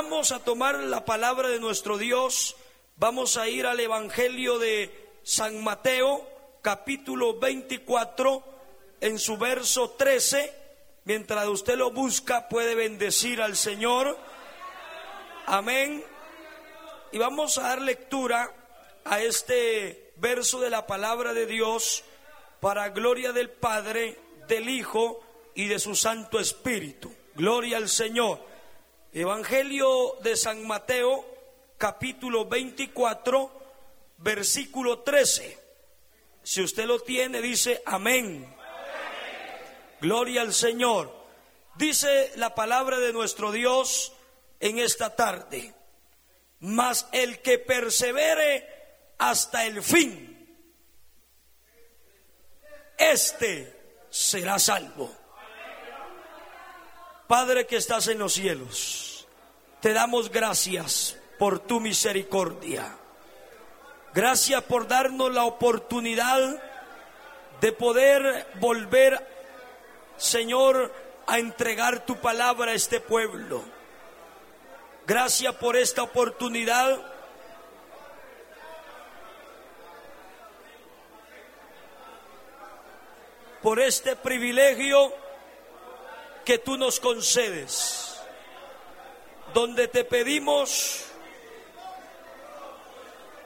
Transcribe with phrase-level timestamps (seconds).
[0.00, 2.54] Vamos a tomar la palabra de nuestro Dios.
[2.98, 6.24] Vamos a ir al Evangelio de San Mateo,
[6.62, 8.44] capítulo 24,
[9.00, 10.54] en su verso 13.
[11.02, 14.16] Mientras usted lo busca, puede bendecir al Señor.
[15.46, 16.04] Amén.
[17.10, 18.54] Y vamos a dar lectura
[19.04, 22.04] a este verso de la palabra de Dios
[22.60, 25.20] para gloria del Padre, del Hijo
[25.56, 27.12] y de su Santo Espíritu.
[27.34, 28.46] Gloria al Señor.
[29.12, 31.24] Evangelio de San Mateo,
[31.78, 33.50] capítulo 24,
[34.18, 35.58] versículo 13.
[36.42, 38.54] Si usted lo tiene, dice amén.
[40.02, 41.10] Gloria al Señor.
[41.76, 44.12] Dice la palabra de nuestro Dios
[44.60, 45.74] en esta tarde.
[46.60, 48.68] Mas el que persevere
[49.16, 50.58] hasta el fin,
[52.98, 55.17] este será salvo.
[57.28, 59.28] Padre que estás en los cielos,
[59.82, 62.96] te damos gracias por tu misericordia.
[64.14, 66.40] Gracias por darnos la oportunidad
[67.60, 69.22] de poder volver,
[70.16, 70.90] Señor,
[71.26, 73.62] a entregar tu palabra a este pueblo.
[75.06, 76.98] Gracias por esta oportunidad.
[83.60, 85.27] Por este privilegio
[86.48, 88.18] que tú nos concedes,
[89.52, 91.04] donde te pedimos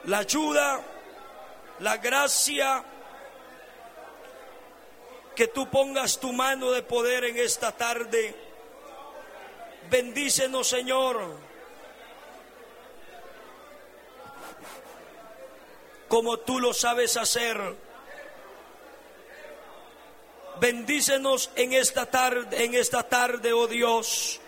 [0.04, 0.80] la ayuda,
[1.80, 2.84] la gracia,
[5.34, 8.36] que tú pongas tu mano de poder en esta tarde.
[9.90, 11.38] Bendícenos, Señor.
[16.06, 17.91] Como tú lo sabes hacer.
[20.60, 24.40] Bendícenos en esta tarde, en esta tarde, oh Dios.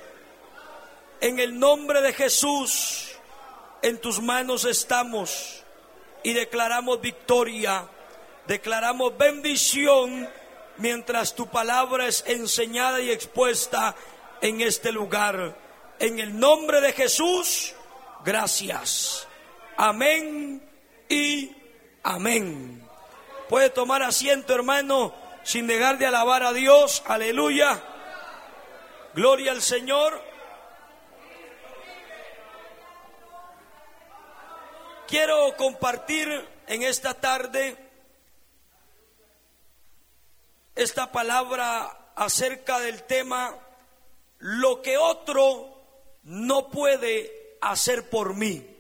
[1.20, 3.14] En el nombre de Jesús
[3.82, 5.62] en tus manos estamos
[6.22, 7.86] y declaramos victoria,
[8.46, 10.28] declaramos bendición
[10.78, 13.94] mientras tu palabra es enseñada y expuesta
[14.40, 15.56] en este lugar.
[15.98, 17.74] En el nombre de Jesús,
[18.24, 19.28] gracias.
[19.76, 20.62] Amén
[21.08, 21.52] y
[22.02, 22.88] amén.
[23.48, 27.02] Puede tomar asiento, hermano, sin dejar de alabar a Dios.
[27.06, 27.80] Aleluya.
[29.14, 30.20] Gloria al Señor.
[35.06, 37.76] Quiero compartir en esta tarde
[40.74, 43.56] esta palabra acerca del tema
[44.38, 45.74] lo que otro
[46.24, 48.70] no puede hacer por mí.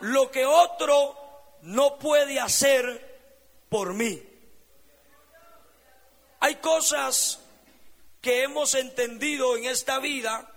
[0.00, 1.16] Lo que otro
[1.62, 3.08] no puede hacer
[3.68, 4.27] por mí.
[6.40, 7.40] Hay cosas
[8.20, 10.50] que hemos entendido en esta vida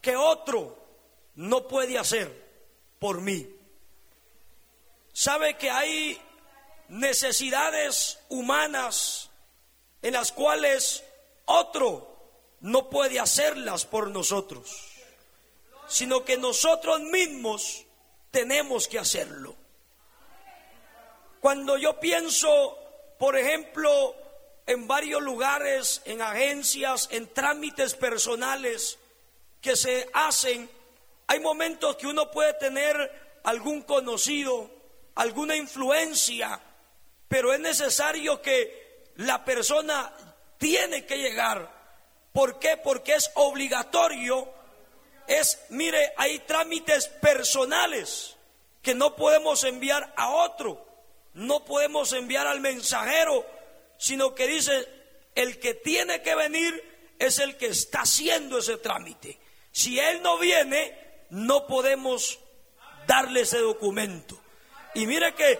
[0.00, 0.76] que otro
[1.36, 2.30] no puede hacer
[2.98, 3.48] por mí.
[5.12, 6.20] Sabe que hay
[6.88, 9.30] necesidades humanas
[10.02, 11.04] en las cuales
[11.44, 12.10] otro
[12.60, 14.70] no puede hacerlas por nosotros,
[15.88, 17.84] sino que nosotros mismos
[18.30, 19.54] tenemos que hacerlo.
[21.40, 22.78] Cuando yo pienso,
[23.18, 24.14] por ejemplo,
[24.70, 28.98] en varios lugares, en agencias, en trámites personales
[29.60, 30.70] que se hacen
[31.26, 34.68] hay momentos que uno puede tener algún conocido,
[35.14, 36.60] alguna influencia,
[37.28, 40.12] pero es necesario que la persona
[40.58, 41.70] tiene que llegar.
[42.32, 42.76] ¿Por qué?
[42.78, 44.52] Porque es obligatorio.
[45.28, 48.36] Es, mire, hay trámites personales
[48.82, 50.84] que no podemos enviar a otro,
[51.34, 53.46] no podemos enviar al mensajero,
[54.00, 54.88] sino que dice,
[55.34, 59.38] el que tiene que venir es el que está haciendo ese trámite.
[59.70, 62.38] Si él no viene, no podemos
[63.06, 64.40] darle ese documento.
[64.94, 65.58] Y mire que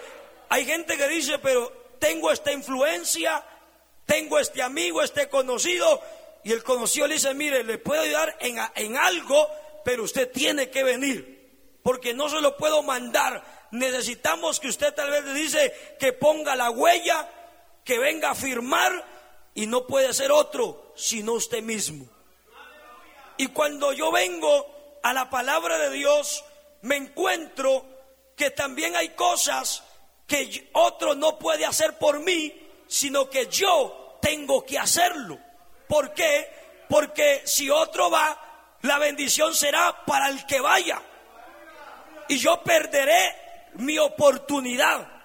[0.48, 3.44] hay gente que dice, pero tengo esta influencia,
[4.06, 6.02] tengo este amigo, este conocido,
[6.42, 9.50] y el conocido le dice, mire, le puedo ayudar en, en algo,
[9.84, 13.68] pero usted tiene que venir, porque no se lo puedo mandar.
[13.70, 17.28] Necesitamos que usted tal vez le dice que ponga la huella,
[17.84, 19.04] que venga a firmar,
[19.54, 22.06] y no puede ser otro, sino usted mismo.
[23.36, 26.44] Y cuando yo vengo a la palabra de Dios,
[26.82, 27.84] me encuentro
[28.36, 29.82] que también hay cosas
[30.26, 32.54] que otro no puede hacer por mí,
[32.86, 35.38] sino que yo tengo que hacerlo.
[35.88, 36.48] ¿Por qué?
[36.88, 41.02] Porque si otro va, la bendición será para el que vaya.
[42.28, 45.19] Y yo perderé mi oportunidad.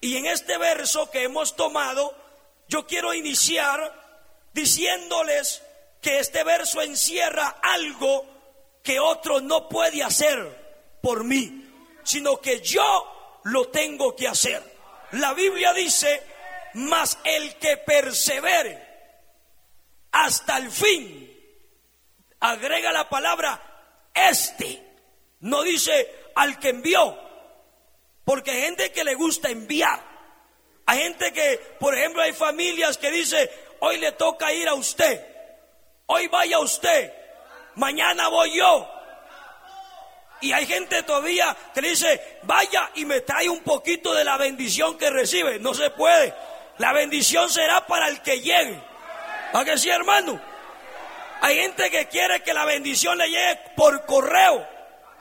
[0.00, 2.14] Y en este verso que hemos tomado,
[2.68, 3.92] yo quiero iniciar
[4.52, 5.62] diciéndoles
[6.00, 8.26] que este verso encierra algo
[8.82, 11.64] que otro no puede hacer por mí,
[12.04, 14.62] sino que yo lo tengo que hacer.
[15.12, 16.22] La Biblia dice,
[16.74, 18.86] mas el que persevere
[20.12, 21.24] hasta el fin,
[22.40, 24.84] agrega la palabra este,
[25.40, 27.27] no dice al que envió,
[28.28, 29.98] porque hay gente que le gusta enviar.
[30.84, 35.24] Hay gente que, por ejemplo, hay familias que dice, hoy le toca ir a usted,
[36.04, 37.10] hoy vaya usted,
[37.76, 38.86] mañana voy yo.
[40.42, 44.36] Y hay gente todavía que le dice, vaya y me trae un poquito de la
[44.36, 45.58] bendición que recibe.
[45.58, 46.34] No se puede.
[46.76, 48.78] La bendición será para el que llegue.
[49.54, 50.38] ¿A que sí, hermano?
[51.40, 54.68] Hay gente que quiere que la bendición le llegue por correo,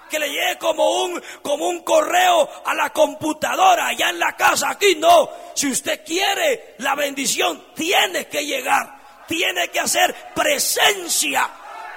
[0.08, 4.70] que le llegue como un, como un correo a la computadora allá en la casa.
[4.72, 5.30] Aquí no.
[5.54, 11.50] Si usted quiere la bendición, tiene que llegar, tiene que hacer presencia.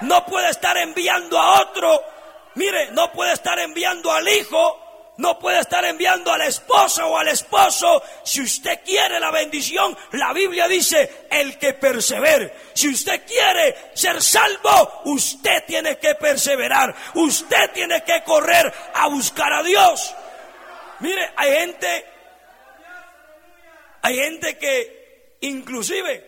[0.02, 2.02] No puede estar enviando a otro.
[2.54, 4.89] Mire, no puede estar enviando al hijo
[5.20, 8.02] no puede estar enviando a la esposa o al esposo.
[8.24, 12.54] Si usted quiere la bendición, la Biblia dice, el que persevere.
[12.72, 16.94] Si usted quiere ser salvo, usted tiene que perseverar.
[17.14, 20.14] Usted tiene que correr a buscar a Dios.
[21.00, 22.04] Mire, hay gente,
[24.02, 26.26] hay gente que inclusive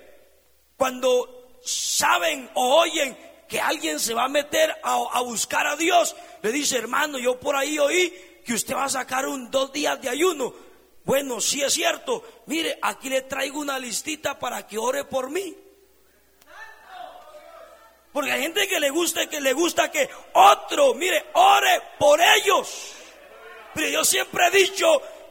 [0.77, 3.17] cuando saben o oyen
[3.49, 7.39] que alguien se va a meter a, a buscar a Dios, le dice, hermano, yo
[7.39, 10.55] por ahí oí que usted va a sacar un dos días de ayuno.
[11.05, 12.25] Bueno, sí es cierto.
[12.47, 15.57] Mire, aquí le traigo una listita para que ore por mí.
[18.13, 22.93] Porque hay gente que le gusta que le gusta que otro, mire, ore por ellos.
[23.75, 24.87] Pero yo siempre he dicho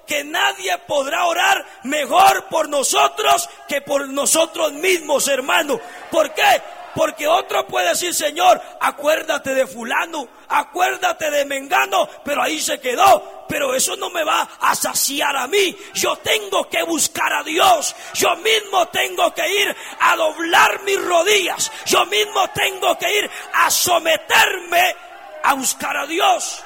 [0.08, 5.80] que nadie podrá orar mejor por nosotros que por nosotros mismos, hermano.
[6.10, 6.62] ¿Por qué?
[6.96, 13.46] Porque otro puede decir, Señor, acuérdate de fulano, acuérdate de Mengano, pero ahí se quedó.
[13.48, 15.76] Pero eso no me va a saciar a mí.
[15.94, 17.96] Yo tengo que buscar a Dios.
[18.14, 21.72] Yo mismo tengo que ir a doblar mis rodillas.
[21.86, 24.96] Yo mismo tengo que ir a someterme
[25.44, 26.64] a buscar a Dios.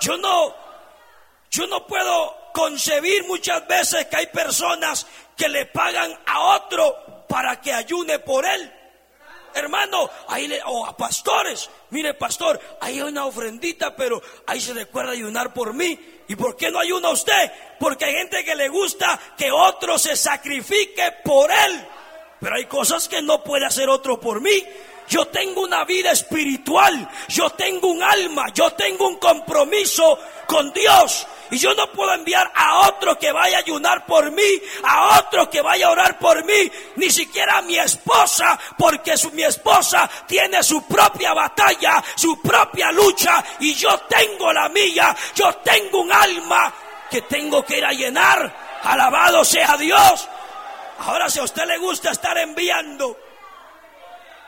[0.00, 0.54] Yo no,
[1.50, 5.06] yo no puedo concebir muchas veces que hay personas
[5.36, 8.77] que le pagan a otro para que ayune por él
[9.54, 14.74] hermano, ahí le, o a pastores, mire pastor, ahí hay una ofrendita, pero ahí se
[14.74, 15.98] recuerda ayunar por mí.
[16.28, 17.52] ¿Y por qué no ayuna usted?
[17.78, 21.86] Porque hay gente que le gusta que otro se sacrifique por él.
[22.40, 24.62] Pero hay cosas que no puede hacer otro por mí.
[25.08, 31.26] Yo tengo una vida espiritual, yo tengo un alma, yo tengo un compromiso con Dios.
[31.50, 35.48] Y yo no puedo enviar a otro que vaya a ayunar por mí, a otro
[35.48, 40.62] que vaya a orar por mí, ni siquiera a mi esposa, porque mi esposa tiene
[40.62, 46.72] su propia batalla, su propia lucha, y yo tengo la mía, yo tengo un alma
[47.10, 48.80] que tengo que ir a llenar.
[48.82, 50.28] Alabado sea Dios.
[51.00, 53.16] Ahora si a usted le gusta estar enviando,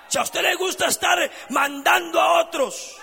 [0.09, 2.97] si a usted le gusta estar mandando a otros,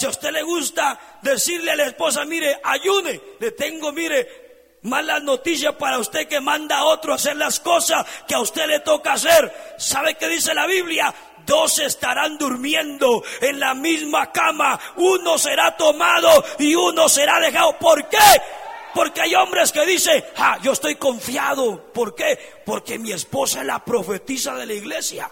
[0.00, 5.22] si a usted le gusta decirle a la esposa, mire, ayude, le tengo, mire, malas
[5.22, 8.80] noticias para usted que manda a otro a hacer las cosas que a usted le
[8.80, 9.74] toca hacer.
[9.76, 11.14] ¿Sabe qué dice la Biblia?
[11.44, 17.76] Dos estarán durmiendo en la misma cama, uno será tomado y uno será dejado.
[17.76, 18.16] ¿Por qué?
[18.94, 21.92] Porque hay hombres que dicen, ah, yo estoy confiado.
[21.92, 22.38] ¿Por qué?
[22.64, 25.30] Porque mi esposa es la profetisa de la iglesia.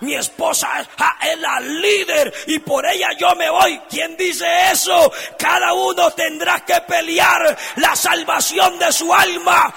[0.00, 0.86] Mi esposa
[1.20, 3.80] es la líder y por ella yo me voy.
[3.90, 5.10] ¿Quién dice eso?
[5.36, 9.74] Cada uno tendrá que pelear la salvación de su alma.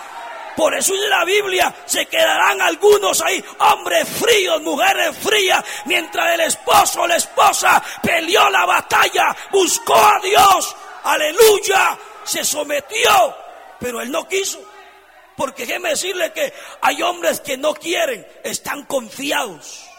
[0.55, 6.41] Por eso en la Biblia se quedarán algunos ahí, hombres fríos, mujeres frías, mientras el
[6.41, 13.35] esposo o la esposa peleó la batalla, buscó a Dios, aleluya, se sometió,
[13.79, 14.59] pero él no quiso.
[15.37, 19.90] Porque déjeme decirle que hay hombres que no quieren, están confiados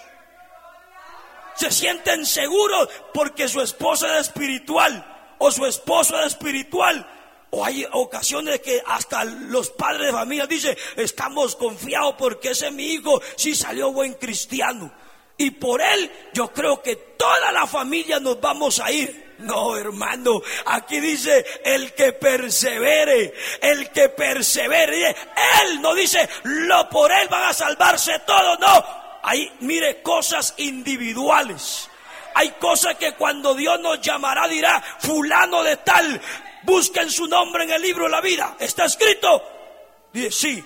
[1.54, 7.04] se sienten seguros porque su esposa es espiritual o su esposo es espiritual.
[7.50, 12.84] O hay ocasiones que hasta los padres de familia dicen, estamos confiados porque ese mi
[12.94, 14.90] hijo sí salió buen cristiano.
[15.36, 19.34] Y por él yo creo que toda la familia nos vamos a ir.
[19.40, 25.08] No, hermano, aquí dice el que persevere, el que persevere.
[25.64, 31.88] Él no dice, lo por él van a salvarse todos, no hay, mire, cosas individuales.
[32.34, 36.20] Hay cosas que cuando Dios nos llamará dirá, fulano de tal,
[36.62, 38.56] busquen su nombre en el libro de la vida.
[38.58, 39.42] ¿Está escrito?
[40.12, 40.64] Dice, sí.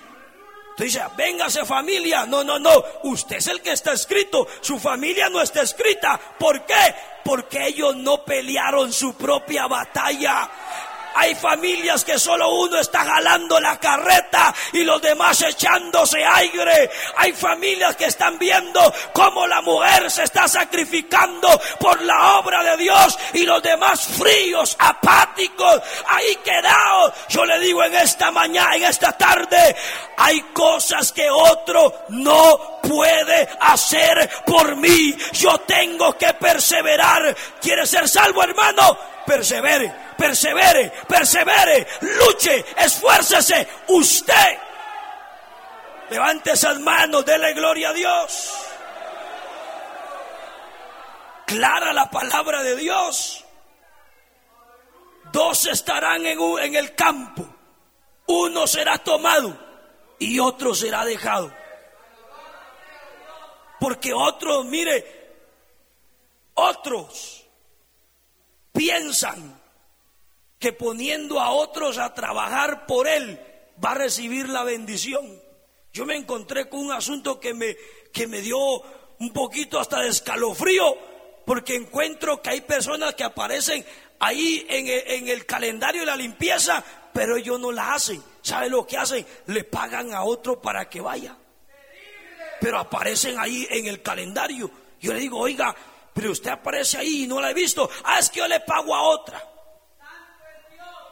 [0.77, 2.27] Tú dices, véngase familia.
[2.27, 2.85] No, no, no.
[3.05, 4.47] Usted es el que está escrito.
[4.61, 6.21] Su familia no está escrita.
[6.39, 6.95] ¿Por qué?
[7.25, 10.51] Porque ellos no pelearon su propia batalla.
[11.19, 16.91] Hay familias que solo uno está jalando la carreta y los demás echándose aire.
[17.17, 21.49] Hay familias que están viendo cómo la mujer se está sacrificando
[21.81, 27.15] por la obra de Dios y los demás fríos, apáticos, ahí quedados.
[27.31, 29.75] Yo le digo en esta mañana, en esta tarde,
[30.19, 35.17] hay cosas que otro no puede hacer por mí.
[35.33, 37.35] Yo tengo que perseverar.
[37.61, 39.16] ¿Quiere ser salvo, hermano?
[39.27, 43.69] Persevere, persevere, persevere, luche, esfuércese.
[43.89, 44.59] Usted
[46.09, 48.53] levante esas manos, dele gloria a Dios.
[51.47, 53.45] Clara la palabra de Dios.
[55.33, 57.47] Dos estarán en, en el campo.
[58.27, 59.57] Uno será tomado
[60.19, 61.53] y otro será dejado.
[63.79, 65.27] Porque otros, mire,
[66.55, 67.36] otros
[68.77, 69.61] piensan
[70.59, 73.41] que poniendo a otros a trabajar por él
[73.83, 75.41] va a recibir la bendición.
[75.93, 77.77] Yo me encontré con un asunto que me,
[78.13, 78.59] que me dio
[79.19, 80.97] un poquito hasta de escalofrío,
[81.45, 83.85] porque encuentro que hay personas que aparecen
[84.19, 88.23] ahí en el, en el calendario de la limpieza, pero ellos no la hacen.
[88.43, 89.25] ¿Sabe lo que hacen?
[89.47, 91.37] Le pagan a otro para que vaya.
[92.61, 94.71] Pero aparecen ahí en el calendario.
[95.01, 95.75] Yo le digo, oiga,
[96.17, 97.91] pero usted aparece ahí y no la he visto.
[98.05, 99.39] Ah, es que yo le pago a otra.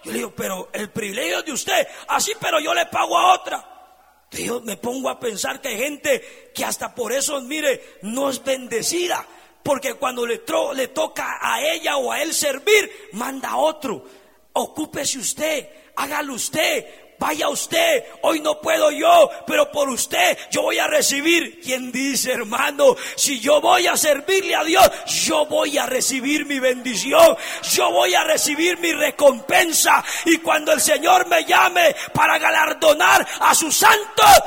[0.02, 1.86] Yo le digo, pero el privilegio de usted.
[2.08, 4.26] Así, ah, pero yo le pago a otra.
[4.30, 8.42] Yo me pongo a pensar que hay gente que hasta por eso, mire, no es
[8.42, 9.26] bendecida.
[9.62, 10.40] Porque cuando le,
[10.74, 14.06] le toca a ella o a él servir, manda a otro.
[14.54, 20.78] Ocúpese usted, hágalo usted, vaya usted, hoy no puedo yo, pero por usted yo voy
[20.78, 21.60] a recibir.
[21.60, 22.96] ¿Quién dice, hermano?
[23.16, 27.36] Si yo voy a servirle a Dios, yo voy a recibir mi bendición,
[27.72, 30.04] yo voy a recibir mi recompensa.
[30.26, 34.42] Y cuando el Señor me llame para galardonar a sus santos,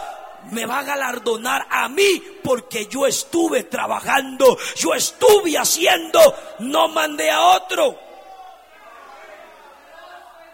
[0.51, 6.19] me va a galardonar a mí porque yo estuve trabajando, yo estuve haciendo,
[6.59, 7.99] no mandé a otro.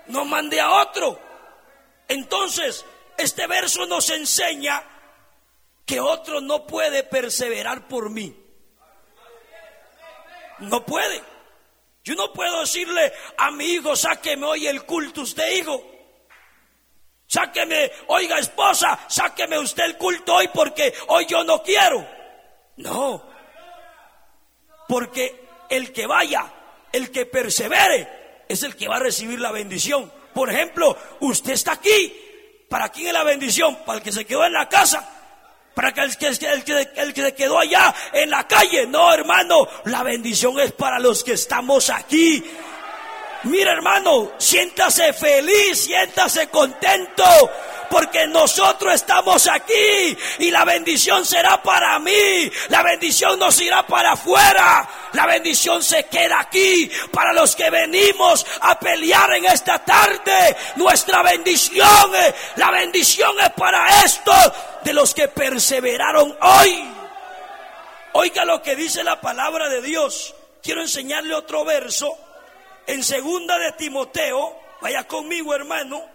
[0.07, 1.17] No mandé a otro.
[2.07, 2.85] Entonces,
[3.17, 4.83] este verso nos enseña
[5.85, 8.35] que otro no puede perseverar por mí.
[10.59, 11.21] No puede.
[12.03, 15.89] Yo no puedo decirle a mi hijo, sáqueme hoy el culto usted, hijo.
[17.27, 22.05] Sáqueme, oiga esposa, sáqueme usted el culto hoy porque hoy yo no quiero.
[22.77, 23.23] No.
[24.87, 26.51] Porque el que vaya,
[26.91, 30.11] el que persevere, es el que va a recibir la bendición.
[30.33, 32.13] Por ejemplo, usted está aquí.
[32.69, 33.77] ¿Para quién es la bendición?
[33.85, 35.07] Para el que se quedó en la casa.
[35.75, 38.85] Para el que, el, que, el que se quedó allá en la calle.
[38.87, 39.67] No, hermano.
[39.85, 42.43] La bendición es para los que estamos aquí.
[43.43, 47.23] Mira, hermano, siéntase feliz, siéntase contento
[47.93, 52.51] porque nosotros estamos aquí y la bendición será para mí.
[52.69, 54.89] La bendición nos irá para afuera.
[55.11, 60.57] La bendición se queda aquí para los que venimos a pelear en esta tarde.
[60.75, 62.11] Nuestra bendición,
[62.55, 64.51] la bendición es para estos
[64.83, 66.91] de los que perseveraron hoy.
[68.13, 70.33] Oiga lo que dice la palabra de Dios.
[70.63, 72.17] Quiero enseñarle otro verso
[72.87, 74.59] en segunda de Timoteo.
[74.81, 76.12] Vaya conmigo, hermano.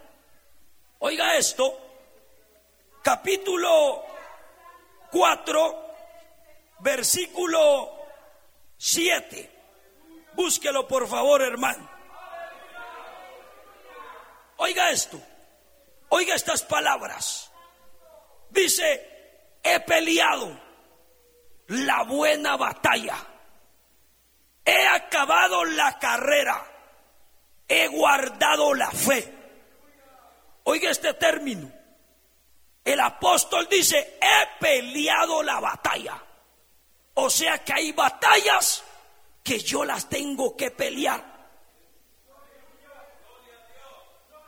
[1.01, 1.79] Oiga esto,
[3.03, 4.05] capítulo
[5.13, 5.95] 4,
[6.81, 7.89] versículo
[8.77, 9.51] 7.
[10.35, 11.89] Búsquelo por favor, hermano.
[14.57, 15.21] Oiga esto,
[16.09, 17.53] oiga estas palabras.
[18.51, 20.61] Dice, he peleado
[21.69, 23.19] la buena batalla,
[24.65, 26.67] he acabado la carrera,
[27.69, 29.38] he guardado la fe.
[30.71, 31.73] Oiga este término.
[32.85, 36.23] El apóstol dice, he peleado la batalla.
[37.15, 38.85] O sea que hay batallas
[39.43, 41.25] que yo las tengo que pelear.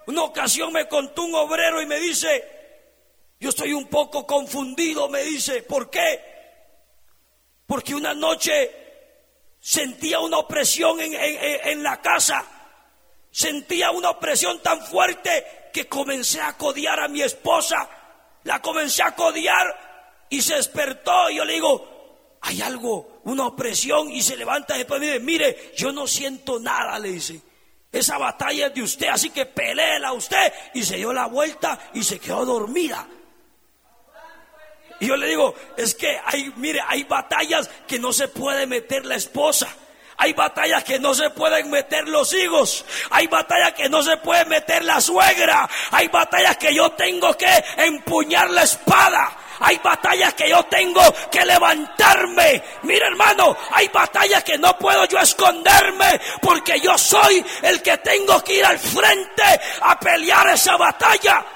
[0.09, 2.45] Una ocasión me contó un obrero y me dice,
[3.41, 6.21] yo estoy un poco confundido, me dice, ¿por qué?
[7.65, 8.71] Porque una noche
[9.59, 12.45] sentía una opresión en, en la casa,
[13.31, 17.89] sentía una opresión tan fuerte que comencé a codiar a mi esposa,
[18.45, 24.11] la comencé a codiar y se despertó y yo le digo, hay algo, una opresión
[24.11, 27.41] y se levanta después y dice, mire, yo no siento nada, le dice.
[27.93, 30.53] Esa batalla es de usted, así que peléela usted.
[30.75, 33.07] Y se dio la vuelta y se quedó dormida.
[35.01, 39.07] Y yo le digo, es que hay, mire, hay batallas que no se puede meter
[39.07, 39.69] la esposa.
[40.21, 42.85] Hay batallas que no se pueden meter los hijos.
[43.09, 45.67] Hay batallas que no se puede meter la suegra.
[45.93, 47.49] Hay batallas que yo tengo que
[47.79, 49.33] empuñar la espada.
[49.61, 51.01] Hay batallas que yo tengo
[51.31, 52.63] que levantarme.
[52.83, 58.45] Mira hermano, hay batallas que no puedo yo esconderme porque yo soy el que tengo
[58.45, 59.43] que ir al frente
[59.81, 61.47] a pelear esa batalla.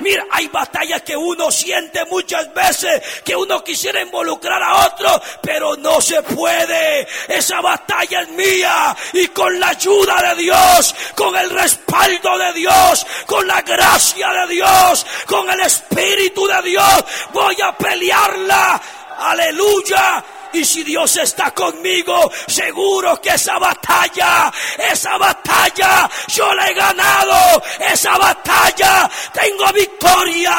[0.00, 5.76] Mira, hay batallas que uno siente muchas veces que uno quisiera involucrar a otro, pero
[5.76, 7.06] no se puede.
[7.28, 13.06] Esa batalla es mía y con la ayuda de Dios, con el respaldo de Dios,
[13.26, 18.80] con la gracia de Dios, con el Espíritu de Dios, voy a pelearla.
[19.18, 26.74] Aleluya y si Dios está conmigo, seguro que esa batalla, esa batalla, yo la he
[26.74, 27.62] ganado.
[27.78, 30.56] Esa batalla, tengo victoria.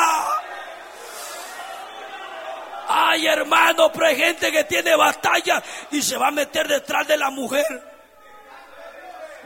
[2.88, 7.18] Ay, hermano, pero hay gente que tiene batalla y se va a meter detrás de
[7.18, 7.66] la mujer,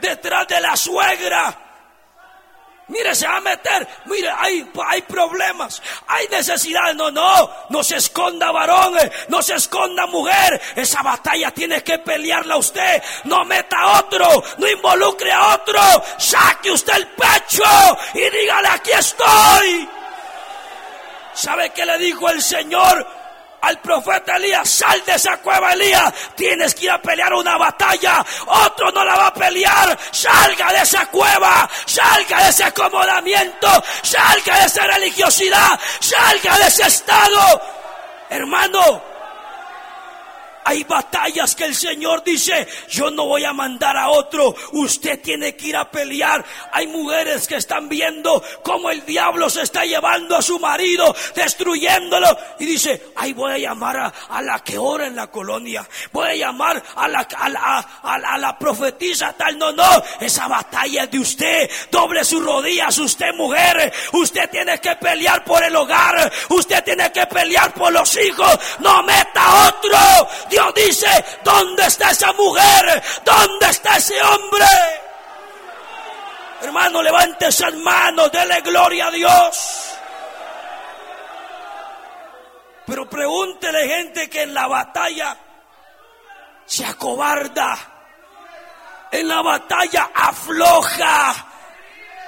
[0.00, 1.65] detrás de la suegra
[2.88, 3.86] Mire, se va a meter.
[4.04, 6.94] Mire, hay, hay problemas, hay necesidades.
[6.94, 8.94] No, no, no se esconda varón,
[9.28, 10.60] no se esconda mujer.
[10.76, 13.02] Esa batalla tiene que pelearla usted.
[13.24, 15.80] No meta a otro, no involucre a otro.
[16.18, 17.64] Saque usted el pecho
[18.14, 19.88] y dígale, aquí estoy.
[21.34, 23.25] ¿Sabe qué le dijo el Señor
[23.60, 28.24] al profeta Elías, sal de esa cueva Elías, tienes que ir a pelear una batalla,
[28.46, 33.68] otro no la va a pelear, salga de esa cueva, salga de ese acomodamiento,
[34.02, 37.62] salga de esa religiosidad, salga de ese estado.
[38.28, 39.15] Hermano,
[40.66, 45.54] hay batallas que el Señor dice, yo no voy a mandar a otro, usted tiene
[45.54, 46.44] que ir a pelear.
[46.72, 52.36] Hay mujeres que están viendo cómo el diablo se está llevando a su marido, destruyéndolo.
[52.58, 56.34] Y dice, ay, voy a llamar a, la que ora en la colonia, voy a
[56.34, 59.56] llamar a la, a la, a la profetisa tal.
[59.56, 61.70] No, no, esa batalla es de usted.
[61.92, 63.92] Doble sus rodillas, usted mujer.
[64.12, 68.58] Usted tiene que pelear por el hogar, usted tiene que pelear por los hijos.
[68.80, 69.96] No meta a otro.
[70.56, 73.02] Dios dice, ¿dónde está esa mujer?
[73.22, 74.64] ¿Dónde está ese hombre?
[76.62, 79.96] Hermano, levante esas manos, dele gloria a Dios.
[82.86, 85.36] Pero pregúntele gente que en la batalla
[86.64, 87.76] se acobarda,
[89.12, 91.46] en la batalla afloja,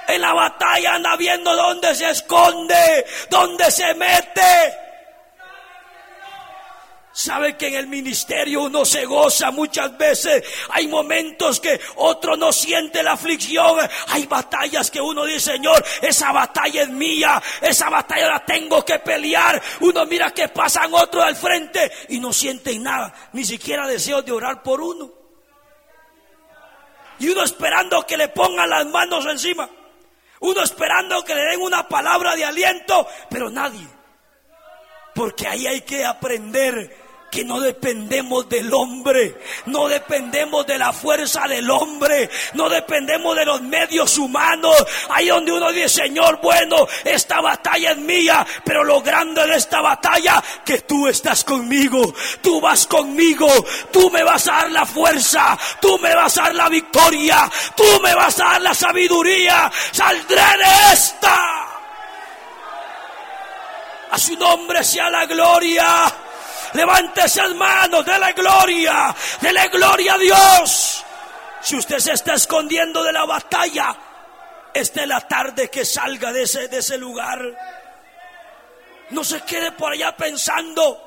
[0.07, 4.88] en la batalla anda viendo dónde se esconde, dónde se mete.
[7.19, 10.41] Sabe que en el ministerio uno se goza muchas veces.
[10.69, 13.77] Hay momentos que otro no siente la aflicción.
[14.07, 17.43] Hay batallas que uno dice, Señor, esa batalla es mía.
[17.59, 19.61] Esa batalla la tengo que pelear.
[19.81, 23.13] Uno mira que pasan otros al frente y no siente nada.
[23.33, 25.11] Ni siquiera deseo de orar por uno.
[27.19, 29.69] Y uno esperando que le pongan las manos encima.
[30.39, 33.85] Uno esperando que le den una palabra de aliento, pero nadie.
[35.13, 41.47] Porque ahí hay que aprender que no dependemos del hombre, no dependemos de la fuerza
[41.47, 44.75] del hombre, no dependemos de los medios humanos.
[45.09, 49.81] Ahí donde uno dice, Señor, bueno, esta batalla es mía, pero lo grande de esta
[49.81, 53.47] batalla, que tú estás conmigo, tú vas conmigo,
[53.91, 57.83] tú me vas a dar la fuerza, tú me vas a dar la victoria, tú
[58.01, 61.69] me vas a dar la sabiduría, saldré de esta.
[64.11, 66.11] A su nombre sea la gloria.
[66.73, 71.05] Levante esas manos, la gloria, dele gloria a Dios.
[71.61, 73.95] Si usted se está escondiendo de la batalla,
[74.73, 77.39] esta es la tarde que salga de ese, de ese lugar.
[79.09, 81.05] No se quede por allá pensando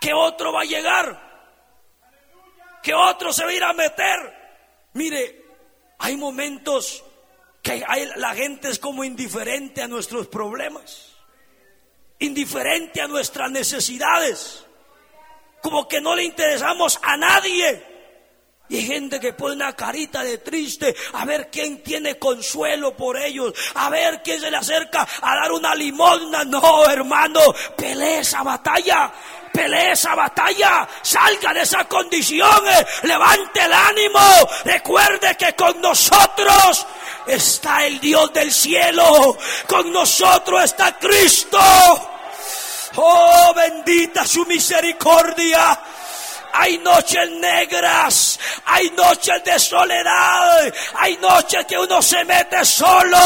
[0.00, 1.18] que otro va a llegar,
[2.82, 4.34] que otro se va a ir a meter.
[4.92, 5.44] Mire,
[5.98, 7.02] hay momentos
[7.62, 11.17] que hay, la gente es como indiferente a nuestros problemas
[12.18, 14.64] indiferente a nuestras necesidades,
[15.62, 17.97] como que no le interesamos a nadie.
[18.68, 23.16] Y hay gente que pone una carita de triste a ver quién tiene consuelo por
[23.16, 26.44] ellos, a ver quién se le acerca a dar una limosna.
[26.44, 27.40] No, hermano,
[27.74, 29.10] pelee esa batalla,
[29.52, 34.20] pelee esa batalla, salga de esa condición, eh, levante el ánimo,
[34.64, 36.86] recuerde que con nosotros
[37.26, 41.58] está el Dios del cielo, con nosotros está Cristo.
[42.96, 45.80] Oh, bendita su misericordia.
[46.52, 53.18] Hay noches negras, hay noches de soledad, hay noches que uno se mete solo,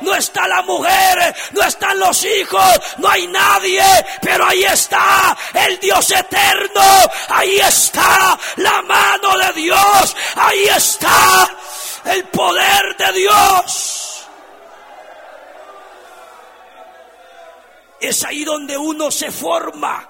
[0.00, 3.84] no está la mujer, no están los hijos, no hay nadie,
[4.20, 6.82] pero ahí está el Dios eterno,
[7.28, 11.48] ahí está la mano de Dios, ahí está
[12.04, 14.26] el poder de Dios.
[18.00, 20.09] Es ahí donde uno se forma.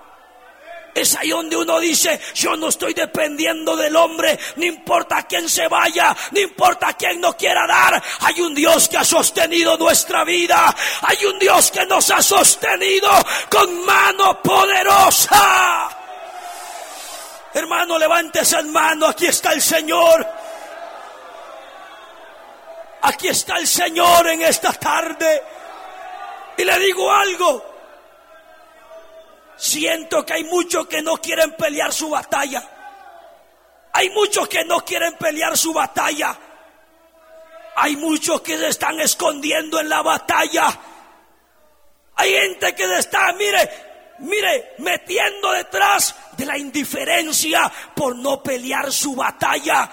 [0.94, 5.68] Es ahí donde uno dice, yo no estoy dependiendo del hombre, no importa quién se
[5.68, 8.02] vaya, no importa quién no quiera dar.
[8.20, 10.74] Hay un Dios que ha sostenido nuestra vida.
[11.02, 13.08] Hay un Dios que nos ha sostenido
[13.50, 15.96] con mano poderosa.
[17.52, 20.26] Hermano, levántese en mano, aquí está el Señor.
[23.02, 25.42] Aquí está el Señor en esta tarde.
[26.58, 27.69] Y le digo algo,
[29.60, 32.66] Siento que hay muchos que no quieren pelear su batalla.
[33.92, 36.34] Hay muchos que no quieren pelear su batalla.
[37.76, 40.66] Hay muchos que se están escondiendo en la batalla.
[42.16, 43.70] Hay gente que se está, mire,
[44.20, 49.90] mire, metiendo detrás de la indiferencia por no pelear su batalla.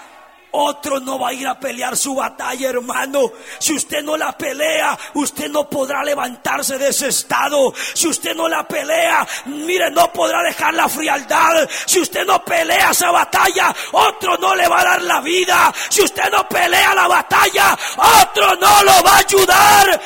[0.60, 3.32] Otro no va a ir a pelear su batalla, hermano.
[3.60, 7.72] Si usted no la pelea, usted no podrá levantarse de ese estado.
[7.94, 11.70] Si usted no la pelea, mire, no podrá dejar la frialdad.
[11.86, 15.72] Si usted no pelea esa batalla, otro no le va a dar la vida.
[15.90, 17.78] Si usted no pelea la batalla,
[18.22, 20.02] otro no lo va a ayudar.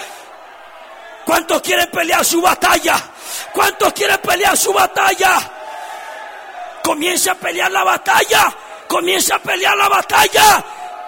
[1.23, 3.01] ¿Cuántos quieren pelear su batalla?
[3.53, 5.49] ¿Cuántos quieren pelear su batalla?
[6.83, 8.53] Comience a pelear la batalla
[8.91, 10.65] comienza a pelear la batalla.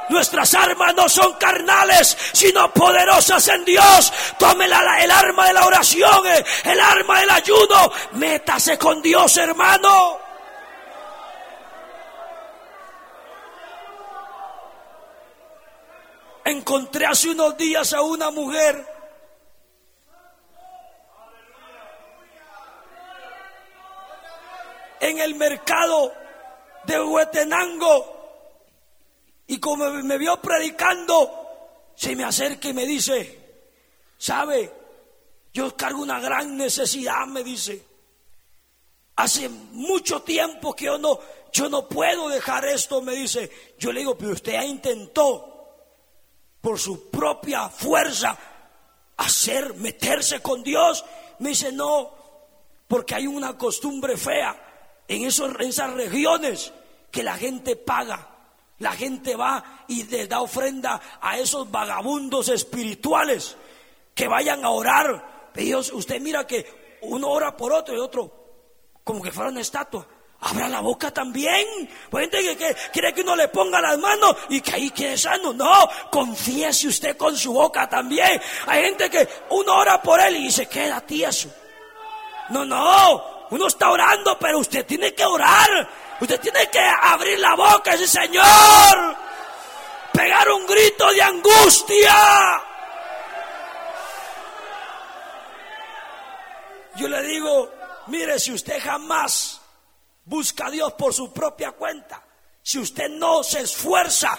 [0.08, 4.13] Nuestras armas no son carnales, sino poderosas en Dios.
[4.39, 4.72] Tome el
[5.12, 7.91] arma de la oración, eh, el arma del ayuno.
[8.13, 10.19] Métase con Dios, hermano.
[16.46, 18.86] Encontré hace unos días a una mujer
[25.02, 26.22] en el mercado
[26.86, 28.24] de Huetenango.
[29.48, 33.39] Y como me vio predicando, se me acerca y me dice,
[34.17, 34.72] ¿sabe?
[35.54, 37.86] Yo cargo una gran necesidad, me dice.
[39.15, 41.19] Hace mucho tiempo que yo no,
[41.52, 43.52] yo no puedo dejar esto, me dice.
[43.78, 45.50] Yo le digo, pero usted ya intentó
[46.62, 48.38] por su propia fuerza
[49.17, 51.06] hacer, meterse con Dios.
[51.39, 52.12] Me dice, no,
[52.88, 54.72] porque hay una costumbre fea
[55.15, 56.73] en, esos, esas regiones
[57.12, 58.30] que la gente paga.
[58.80, 63.56] La gente va y le da ofrenda a esos vagabundos espirituales
[64.13, 65.52] que vayan a orar.
[65.54, 68.43] Dios, usted mira que uno ora por otro y otro
[69.04, 70.06] como que fuera una estatua.
[70.41, 71.65] Abra la boca también.
[72.12, 75.54] Hay gente que, quiere que uno le ponga las manos y que ahí quede sano.
[75.54, 78.41] No, confiese usted con su boca también.
[78.67, 81.49] Hay gente que uno ora por él y se queda tieso.
[82.49, 85.69] No, no, uno está orando, pero usted tiene que orar.
[86.19, 89.15] Usted tiene que abrir la boca y decir, Señor,
[90.11, 92.15] pegar un grito de angustia.
[96.95, 97.71] Yo le digo,
[98.07, 99.61] mire, si usted jamás
[100.25, 102.23] busca a Dios por su propia cuenta,
[102.63, 104.35] si usted no se esfuerza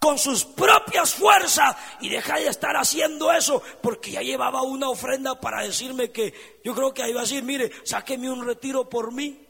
[0.00, 5.38] con sus propias fuerzas y deja de estar haciendo eso porque ya llevaba una ofrenda
[5.38, 9.12] para decirme que yo creo que ahí va a decir, mire, sáqueme un retiro por
[9.12, 9.46] mí.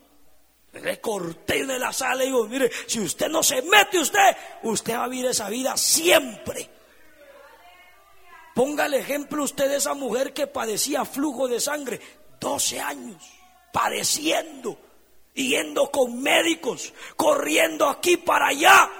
[0.72, 4.94] Le corté de la sala y digo, mire, si usted no se mete usted, usted
[4.94, 6.68] va a vivir esa vida siempre.
[8.52, 12.00] Ponga el ejemplo usted de esa mujer que padecía flujo de sangre,
[12.40, 13.22] 12 años,
[13.72, 14.76] padeciendo,
[15.32, 18.99] yendo con médicos, corriendo aquí para allá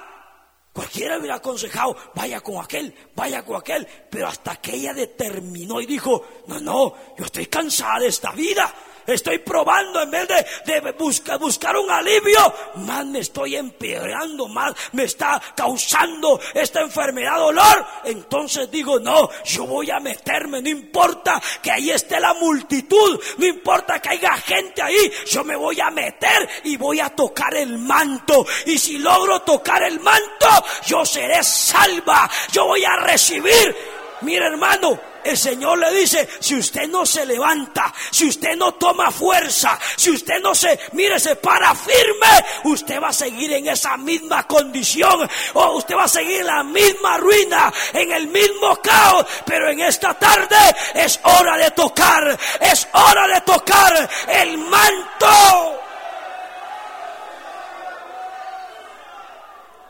[0.81, 5.85] Cualquiera hubiera aconsejado, vaya con aquel, vaya con aquel, pero hasta que ella determinó y
[5.85, 8.75] dijo, no, no, yo estoy cansada de esta vida,
[9.07, 10.29] estoy probando en vez
[10.65, 17.39] de, buscar, buscar un alivio, más me estoy empeorando, más me está causando esta enfermedad
[17.39, 17.87] dolor.
[18.05, 23.47] Entonces digo, no, yo voy a meterme, no importa que ahí esté la multitud, no
[23.47, 27.79] importa que haya gente ahí, yo me voy a meter y voy a tocar el
[27.79, 28.47] manto.
[28.67, 30.49] Y si logro tocar el manto,
[30.87, 33.77] yo seré salva, yo voy a recibir.
[34.23, 39.11] Mira hermano, el Señor le dice, si usted no se levanta, si usted no toma
[39.11, 43.97] fuerza, si usted no se, mire, se para firme, usted va a seguir en esa
[43.97, 49.27] misma condición, o usted va a seguir en la misma ruina, en el mismo caos,
[49.45, 50.57] pero en esta tarde
[50.95, 55.81] es hora de tocar, es hora de tocar el manto.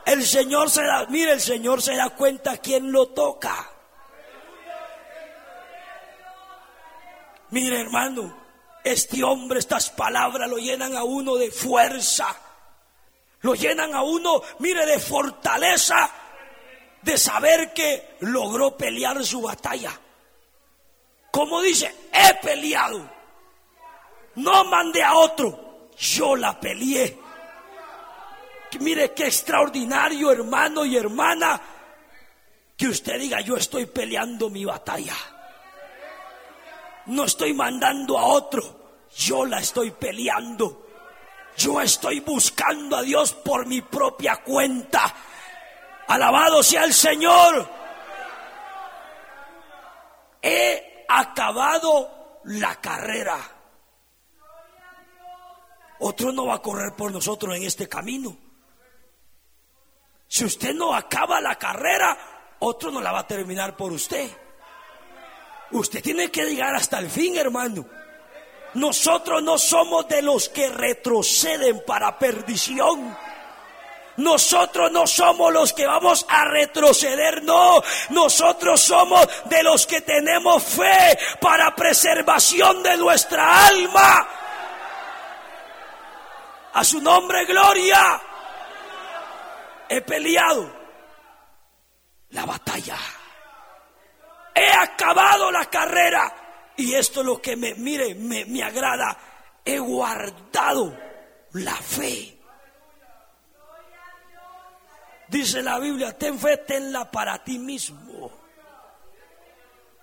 [0.06, 3.79] El Señor se da, mire, el Señor se da cuenta quién lo toca.
[7.50, 8.36] Mire, hermano,
[8.84, 12.36] este hombre, estas palabras lo llenan a uno de fuerza.
[13.42, 16.10] Lo llenan a uno, mire, de fortaleza,
[17.02, 19.98] de saber que logró pelear su batalla.
[21.30, 23.08] Como dice, he peleado.
[24.36, 27.18] No mandé a otro, yo la peleé.
[28.78, 31.60] Mire qué extraordinario hermano y hermana
[32.76, 35.16] que usted diga, yo estoy peleando mi batalla.
[37.10, 38.62] No estoy mandando a otro,
[39.16, 40.86] yo la estoy peleando.
[41.56, 45.12] Yo estoy buscando a Dios por mi propia cuenta.
[46.06, 47.68] Alabado sea el Señor.
[50.40, 53.38] He acabado la carrera.
[55.98, 58.36] Otro no va a correr por nosotros en este camino.
[60.28, 64.30] Si usted no acaba la carrera, otro no la va a terminar por usted.
[65.72, 67.86] Usted tiene que llegar hasta el fin, hermano.
[68.74, 73.16] Nosotros no somos de los que retroceden para perdición.
[74.16, 77.82] Nosotros no somos los que vamos a retroceder, no.
[78.10, 84.28] Nosotros somos de los que tenemos fe para preservación de nuestra alma.
[86.72, 88.20] A su nombre, gloria
[89.90, 90.70] he peleado
[92.30, 92.96] la batalla.
[94.60, 96.72] He acabado la carrera.
[96.76, 99.16] Y esto es lo que me, mire, me, agrada.
[99.64, 100.96] He guardado
[101.52, 102.36] la fe.
[105.28, 108.30] Dice la Biblia, ten fe, tenla para ti mismo.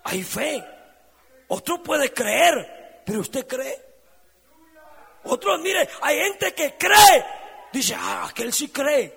[0.04, 0.64] Hay fe.
[1.48, 3.84] Otro puede creer, pero usted cree.
[5.24, 7.24] Otro, mire, hay gente que cree.
[7.72, 9.14] Dice, ah, aquel sí cree.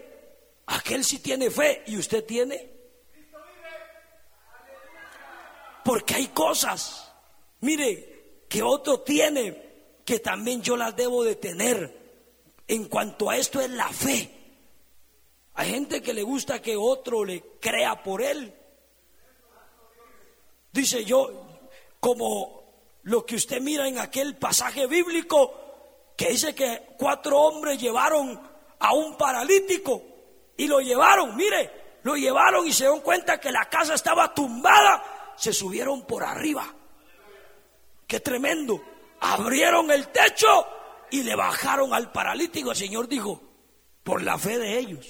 [0.67, 2.70] Aquel sí tiene fe y usted tiene.
[5.83, 7.11] Porque hay cosas,
[7.61, 9.71] mire, que otro tiene
[10.05, 12.01] que también yo las debo de tener.
[12.67, 14.29] En cuanto a esto es la fe.
[15.55, 18.53] Hay gente que le gusta que otro le crea por él.
[20.71, 21.47] Dice yo,
[21.99, 22.61] como
[23.03, 25.53] lo que usted mira en aquel pasaje bíblico,
[26.15, 28.39] que dice que cuatro hombres llevaron
[28.79, 30.01] a un paralítico
[30.55, 35.20] y lo llevaron, mire, lo llevaron y se dieron cuenta que la casa estaba tumbada.
[35.41, 36.71] Se subieron por arriba.
[38.05, 38.79] Qué tremendo.
[39.21, 40.67] Abrieron el techo
[41.09, 42.69] y le bajaron al paralítico.
[42.69, 43.41] El Señor dijo,
[44.03, 45.07] por la fe de ellos,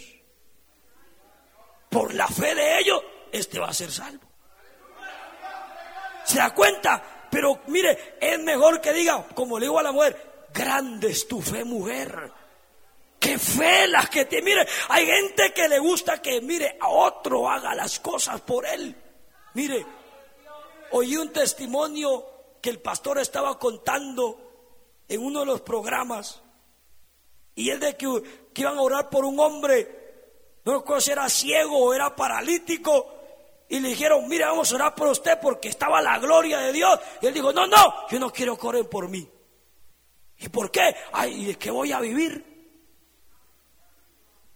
[1.89, 4.25] por la fe de ellos, este va a ser salvo.
[6.23, 7.27] ¿Se da cuenta?
[7.29, 11.41] Pero mire, es mejor que diga, como le digo a la mujer, grande es tu
[11.41, 12.31] fe, mujer.
[13.19, 14.65] Qué fe las que te mire.
[14.87, 18.95] Hay gente que le gusta que mire a otro haga las cosas por él.
[19.55, 19.85] Mire,
[20.91, 22.25] oí un testimonio
[22.61, 24.51] que el pastor estaba contando
[25.07, 26.41] en uno de los programas.
[27.55, 28.07] Y es de que,
[28.55, 29.99] iban a orar por un hombre,
[30.63, 33.17] no recuerdo si era ciego o era paralítico.
[33.67, 36.99] Y le dijeron, mire, vamos a orar por usted porque estaba la gloria de Dios.
[37.21, 39.27] Y él dijo, no, no, yo no quiero correr por mí.
[40.37, 40.95] ¿Y por qué?
[41.13, 42.51] Ay, ¿de qué voy a vivir?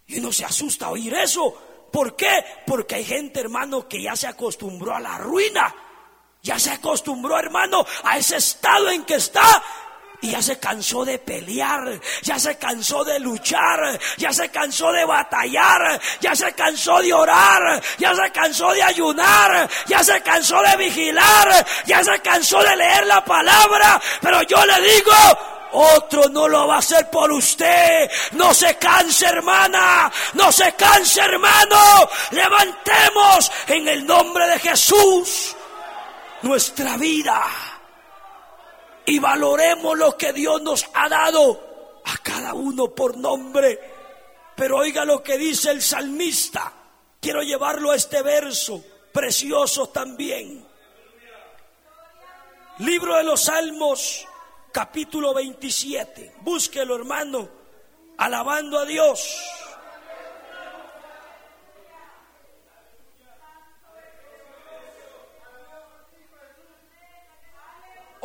[0.08, 1.54] Y uno se asusta oír eso.
[1.92, 2.44] ¿Por qué?
[2.66, 5.74] Porque hay gente, hermano, que ya se acostumbró a la ruina.
[6.46, 9.64] Ya se acostumbró, hermano, a ese estado en que está.
[10.22, 15.06] Y ya se cansó de pelear, ya se cansó de luchar, ya se cansó de
[15.06, 20.78] batallar, ya se cansó de orar, ya se cansó de ayunar, ya se cansó de
[20.78, 24.00] vigilar, ya se cansó de leer la palabra.
[24.22, 25.14] Pero yo le digo,
[25.72, 28.10] otro no lo va a hacer por usted.
[28.34, 30.12] No se canse, hermana.
[30.34, 32.08] No se canse, hermano.
[32.30, 35.55] Levantemos en el nombre de Jesús
[36.42, 37.42] nuestra vida.
[39.06, 43.80] Y valoremos lo que Dios nos ha dado a cada uno por nombre.
[44.56, 46.72] Pero oiga lo que dice el salmista.
[47.20, 50.66] Quiero llevarlo a este verso, precioso también.
[52.80, 54.28] Libro de los Salmos,
[54.72, 56.36] capítulo 27.
[56.42, 57.50] Búsquelo, hermano,
[58.18, 59.38] alabando a Dios.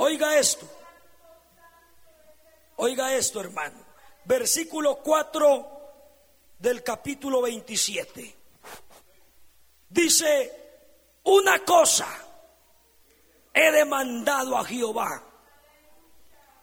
[0.03, 0.67] Oiga esto.
[2.77, 3.85] Oiga esto, hermano.
[4.25, 5.93] Versículo 4
[6.59, 8.37] del capítulo 27.
[9.91, 10.89] Dice,
[11.25, 12.09] una cosa
[13.53, 15.23] he demandado a Jehová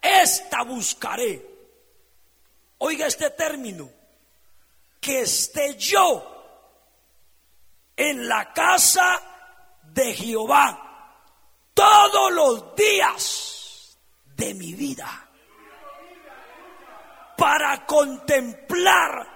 [0.02, 1.46] esta buscaré.
[2.80, 3.88] Oiga este término,
[5.00, 6.26] que esté yo
[7.96, 9.22] en la casa
[9.84, 10.87] de Jehová
[11.78, 14.00] todos los días
[14.36, 15.30] de mi vida
[17.38, 19.28] para contemplar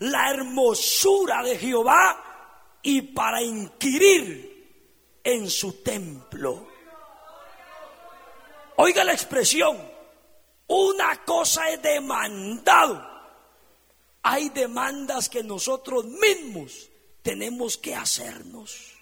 [0.00, 6.68] la hermosura de Jehová y para inquirir en su templo.
[8.76, 9.78] Oiga la expresión,
[10.66, 13.02] una cosa es demandado.
[14.24, 16.90] Hay demandas que nosotros mismos
[17.22, 18.97] tenemos que hacernos.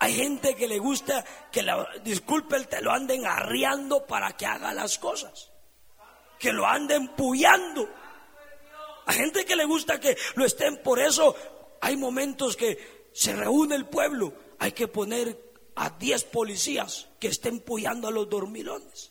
[0.00, 4.72] Hay gente que le gusta que, la, disculpe, te lo anden arriando para que haga
[4.72, 5.50] las cosas.
[6.38, 7.88] Que lo anden puyando.
[9.06, 10.82] Hay gente que le gusta que lo estén.
[10.82, 11.34] Por eso
[11.80, 14.32] hay momentos que se reúne el pueblo.
[14.60, 15.36] Hay que poner
[15.74, 19.10] a 10 policías que estén puyando a los dormilones.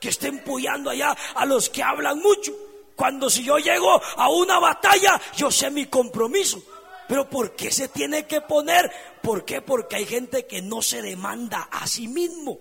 [0.00, 2.52] Que estén puyando allá a los que hablan mucho.
[2.96, 6.60] Cuando si yo llego a una batalla, yo sé mi compromiso.
[7.10, 8.88] Pero ¿por qué se tiene que poner?
[9.20, 9.60] ¿Por qué?
[9.60, 12.60] Porque hay gente que no se demanda a sí mismo.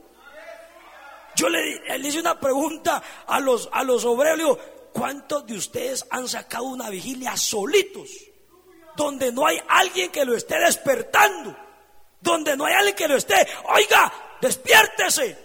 [1.35, 4.57] Yo le, hice una pregunta a los, a los obreros,
[4.91, 8.09] ¿cuántos de ustedes han sacado una vigilia solitos?
[8.95, 11.55] Donde no hay alguien que lo esté despertando,
[12.19, 15.37] donde no hay alguien que lo esté, oiga, despiértese,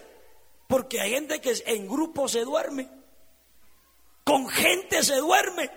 [0.67, 2.89] porque hay gente que en grupo se duerme,
[4.25, 5.71] con gente se duerme,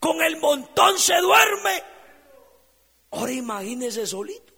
[0.00, 1.97] con el montón se duerme.
[3.10, 4.52] Ahora imagínese solito.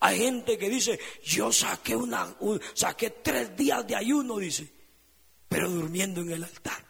[0.00, 2.36] Hay gente que dice, yo saqué una,
[2.74, 4.70] saqué tres días de ayuno, dice,
[5.48, 6.84] pero durmiendo en el altar.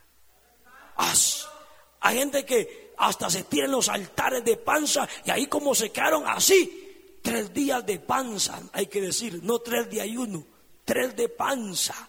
[2.00, 6.24] hay gente que hasta se tiran los altares de panza y ahí como se quedaron
[6.26, 10.44] así, tres días de panza, hay que decir, no tres de ayuno,
[10.84, 12.08] tres de panza.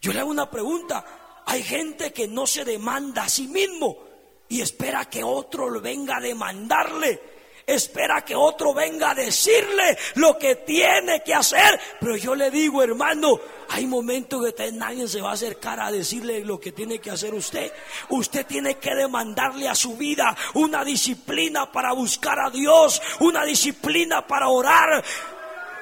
[0.00, 3.98] Yo le hago una pregunta, hay gente que no se demanda a sí mismo,
[4.54, 7.20] y espera que otro venga a demandarle.
[7.66, 11.80] Espera que otro venga a decirle lo que tiene que hacer.
[11.98, 13.40] Pero yo le digo, hermano,
[13.70, 17.34] hay momentos que nadie se va a acercar a decirle lo que tiene que hacer
[17.34, 17.72] usted.
[18.10, 24.24] Usted tiene que demandarle a su vida una disciplina para buscar a Dios, una disciplina
[24.24, 25.02] para orar.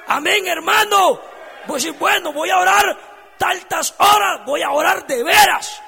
[0.06, 1.20] Amén, hermano.
[1.66, 2.98] Pues bueno, voy a orar
[3.36, 5.82] tantas horas, voy a orar de veras.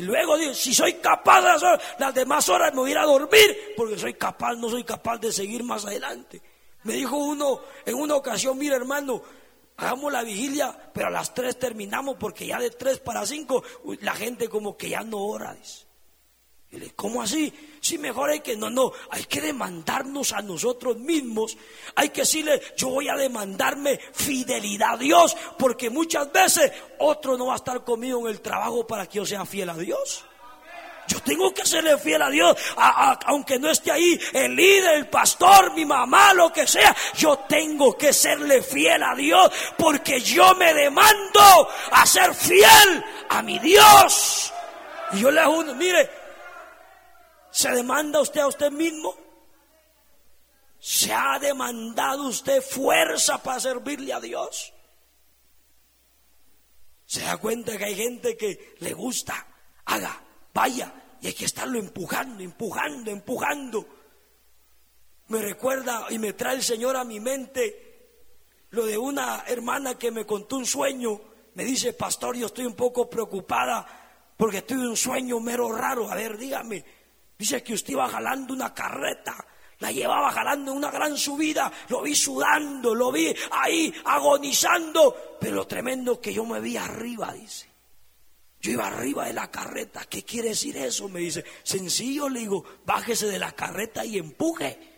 [0.00, 1.62] Y luego digo, si soy capaz de las,
[1.98, 5.18] las demás horas me voy a ir a dormir, porque soy capaz, no soy capaz
[5.18, 6.40] de seguir más adelante.
[6.84, 9.20] Me dijo uno en una ocasión, mira hermano,
[9.76, 13.62] hagamos la vigilia, pero a las tres terminamos porque ya de tres para cinco
[14.00, 15.54] la gente como que ya no ora.
[16.94, 17.52] ¿Cómo así?
[17.80, 21.56] Si mejor hay que, no, no, hay que demandarnos a nosotros mismos.
[21.96, 27.46] Hay que decirle, yo voy a demandarme fidelidad a Dios, porque muchas veces otro no
[27.46, 30.24] va a estar conmigo en el trabajo para que yo sea fiel a Dios.
[31.08, 35.74] Yo tengo que serle fiel a Dios, aunque no esté ahí el líder, el pastor,
[35.74, 36.94] mi mamá, lo que sea.
[37.16, 43.42] Yo tengo que serle fiel a Dios porque yo me demando a ser fiel a
[43.42, 44.52] mi Dios.
[45.12, 46.19] Y yo le hago, mire,
[47.50, 49.14] ¿Se demanda usted a usted mismo?
[50.78, 54.72] ¿Se ha demandado usted fuerza para servirle a Dios?
[57.04, 59.46] ¿Se da cuenta que hay gente que le gusta?
[59.84, 60.22] Haga,
[60.54, 63.86] vaya, y hay que estarlo empujando, empujando, empujando.
[65.28, 67.90] Me recuerda y me trae el Señor a mi mente
[68.70, 71.20] lo de una hermana que me contó un sueño.
[71.54, 73.86] Me dice, pastor, yo estoy un poco preocupada
[74.36, 76.10] porque tuve un sueño mero raro.
[76.10, 76.84] A ver, dígame,
[77.40, 79.34] Dice que usted iba jalando una carreta,
[79.78, 85.56] la llevaba jalando en una gran subida, lo vi sudando, lo vi ahí agonizando, pero
[85.56, 87.66] lo tremendo que yo me vi arriba, dice.
[88.60, 91.08] Yo iba arriba de la carreta, ¿qué quiere decir eso?
[91.08, 94.89] Me dice, sencillo, le digo, bájese de la carreta y empuje.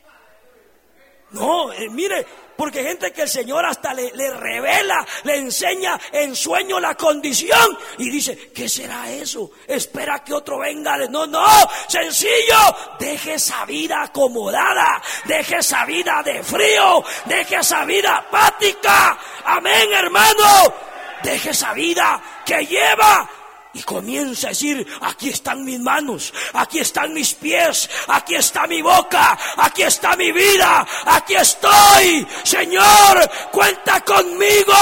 [1.32, 6.36] No, eh, mire, porque gente que el Señor hasta le, le, revela, le enseña en
[6.36, 9.50] sueño la condición y dice, ¿qué será eso?
[9.66, 10.96] Espera que otro venga.
[11.08, 11.46] No, no,
[11.88, 12.58] sencillo,
[12.98, 19.18] deje esa vida acomodada, deje esa vida de frío, deje esa vida apática.
[19.44, 20.74] Amén, hermano.
[21.22, 23.28] Deje esa vida que lleva
[23.74, 28.82] y comienza a decir, aquí están mis manos, aquí están mis pies, aquí está mi
[28.82, 32.26] boca, aquí está mi vida, aquí estoy.
[32.42, 34.74] Señor, cuenta conmigo.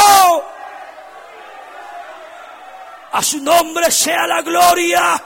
[3.12, 5.24] A su nombre sea la gloria.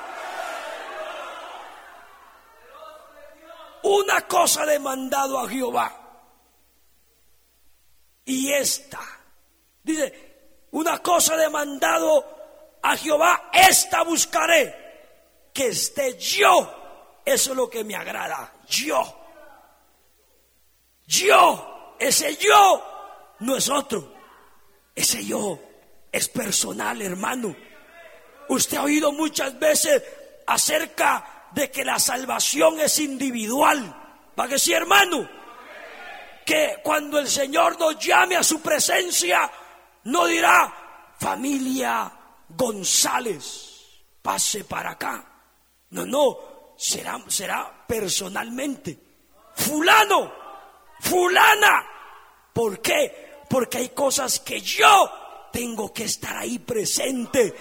[3.82, 6.00] Una cosa demandado a Jehová.
[8.26, 9.00] Y esta,
[9.82, 12.33] dice, una cosa demandado
[12.84, 14.82] a Jehová, esta buscaré.
[15.54, 17.22] que esté yo.
[17.24, 18.52] Eso es lo que me agrada.
[18.68, 19.00] Yo.
[21.06, 21.96] Yo.
[21.98, 24.12] Ese yo no es otro.
[24.94, 25.58] Ese yo
[26.12, 27.56] es personal, hermano.
[28.48, 30.02] Usted ha oído muchas veces
[30.46, 33.96] acerca de que la salvación es individual.
[34.38, 35.26] ¿Va que sí, hermano?
[36.44, 39.50] Que cuando el Señor nos llame a su presencia,
[40.02, 42.12] no dirá, familia
[42.56, 45.24] González, pase para acá.
[45.90, 46.38] No, no,
[46.76, 48.98] será, será personalmente.
[49.54, 50.32] Fulano,
[51.00, 51.86] fulana.
[52.52, 53.42] ¿Por qué?
[53.48, 55.10] Porque hay cosas que yo
[55.52, 57.54] tengo que estar ahí presente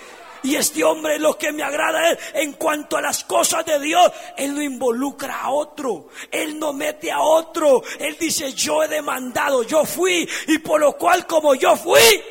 [0.44, 4.12] y este hombre lo que me agrada es, en cuanto a las cosas de Dios,
[4.38, 9.64] él no involucra a otro, él no mete a otro, él dice, yo he demandado,
[9.64, 12.22] yo fui, y por lo cual como yo fui,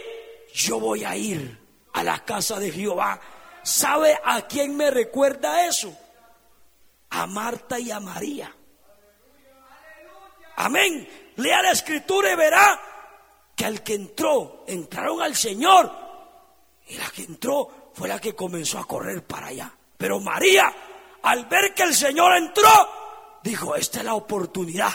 [0.52, 1.61] yo voy a ir
[1.92, 3.20] a la casa de Jehová.
[3.62, 5.96] ¿Sabe a quién me recuerda eso?
[7.10, 8.54] A Marta y a María.
[10.56, 11.08] Amén.
[11.36, 12.80] Lea la escritura y verá
[13.54, 15.90] que al que entró, entraron al Señor.
[16.88, 19.72] Y la que entró fue la que comenzó a correr para allá.
[19.96, 20.72] Pero María,
[21.22, 24.92] al ver que el Señor entró, dijo, esta es la oportunidad,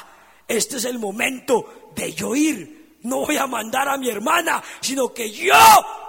[0.47, 2.76] este es el momento de yo ir.
[3.07, 5.55] No voy a mandar a mi hermana, sino que yo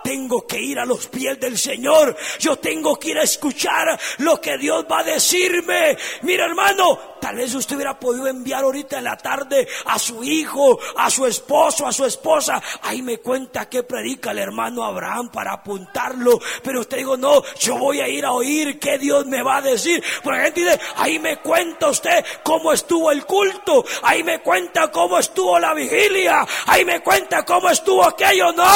[0.02, 2.16] tengo que ir a los pies del Señor.
[2.40, 5.96] Yo tengo que ir a escuchar lo que Dios va a decirme.
[6.22, 10.78] Mira hermano, tal vez usted hubiera podido enviar ahorita en la tarde a su hijo,
[10.96, 12.62] a su esposo, a su esposa.
[12.82, 16.40] Ahí me cuenta que predica el hermano Abraham para apuntarlo.
[16.62, 19.62] Pero usted digo, no, yo voy a ir a oír qué Dios me va a
[19.62, 20.02] decir.
[20.22, 23.84] Por gente dice, ahí me cuenta usted cómo estuvo el culto.
[24.02, 26.46] Ahí me cuenta cómo estuvo la vigilia.
[26.66, 28.52] Ahí me cuenta cómo estuvo aquello.
[28.52, 28.68] No,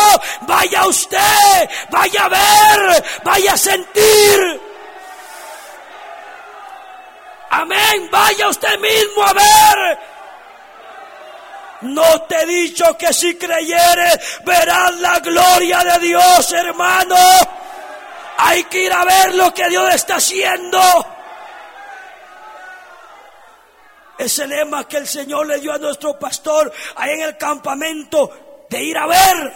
[0.46, 1.18] vaya usted
[1.90, 4.61] vaya a ver, vaya a sentir.
[7.52, 9.98] Amén, vaya usted mismo a ver.
[11.82, 17.16] No te he dicho que si creyeres verás la gloria de Dios, hermano.
[18.38, 20.80] Hay que ir a ver lo que Dios está haciendo.
[24.16, 28.82] Ese lema que el Señor le dio a nuestro pastor ahí en el campamento de
[28.82, 29.52] ir a ver.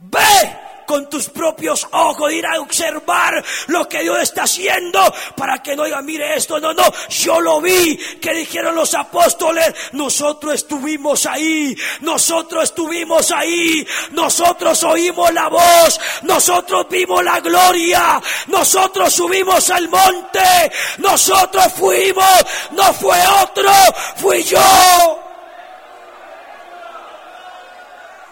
[0.00, 5.00] Ve con tus propios ojos, ir a observar lo que Dios está haciendo
[5.36, 9.74] para que no diga, mire esto, no, no, yo lo vi, que dijeron los apóstoles,
[9.92, 19.12] nosotros estuvimos ahí, nosotros estuvimos ahí, nosotros oímos la voz, nosotros vimos la gloria, nosotros
[19.12, 23.70] subimos al monte, nosotros fuimos, no fue otro,
[24.16, 24.58] fui yo.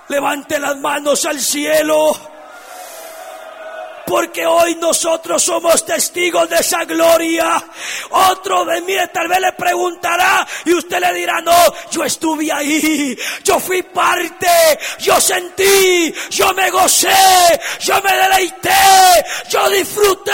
[0.09, 2.40] Levante las manos al cielo
[4.11, 7.63] porque hoy nosotros somos testigos de esa gloria.
[8.11, 11.55] Otro de mí tal vez le preguntará y usted le dirá, no,
[11.93, 14.49] yo estuve ahí, yo fui parte,
[14.99, 17.09] yo sentí, yo me gocé,
[17.83, 18.71] yo me deleité,
[19.49, 20.33] yo disfruté.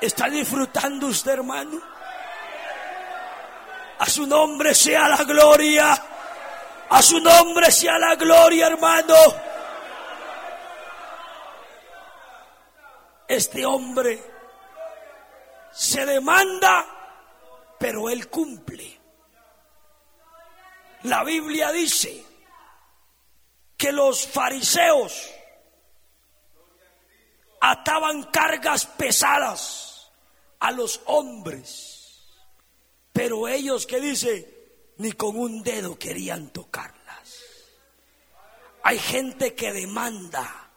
[0.00, 1.80] ¿Está disfrutando usted, hermano?
[3.98, 6.00] A su nombre sea la gloria.
[6.88, 9.16] A su nombre sea la gloria, hermano.
[13.34, 14.22] Este hombre
[15.72, 16.86] se demanda,
[17.78, 19.00] pero él cumple.
[21.02, 22.24] La Biblia dice
[23.76, 25.30] que los fariseos
[27.60, 30.12] ataban cargas pesadas
[30.60, 32.22] a los hombres,
[33.12, 37.42] pero ellos que dice, ni con un dedo querían tocarlas.
[38.82, 40.70] Hay gente que demanda,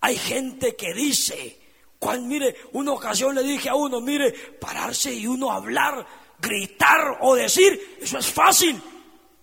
[0.00, 1.67] hay gente que dice,
[1.98, 6.06] cual, mire, una ocasión le dije a uno, mire, pararse y uno hablar,
[6.38, 8.80] gritar o decir, eso es fácil.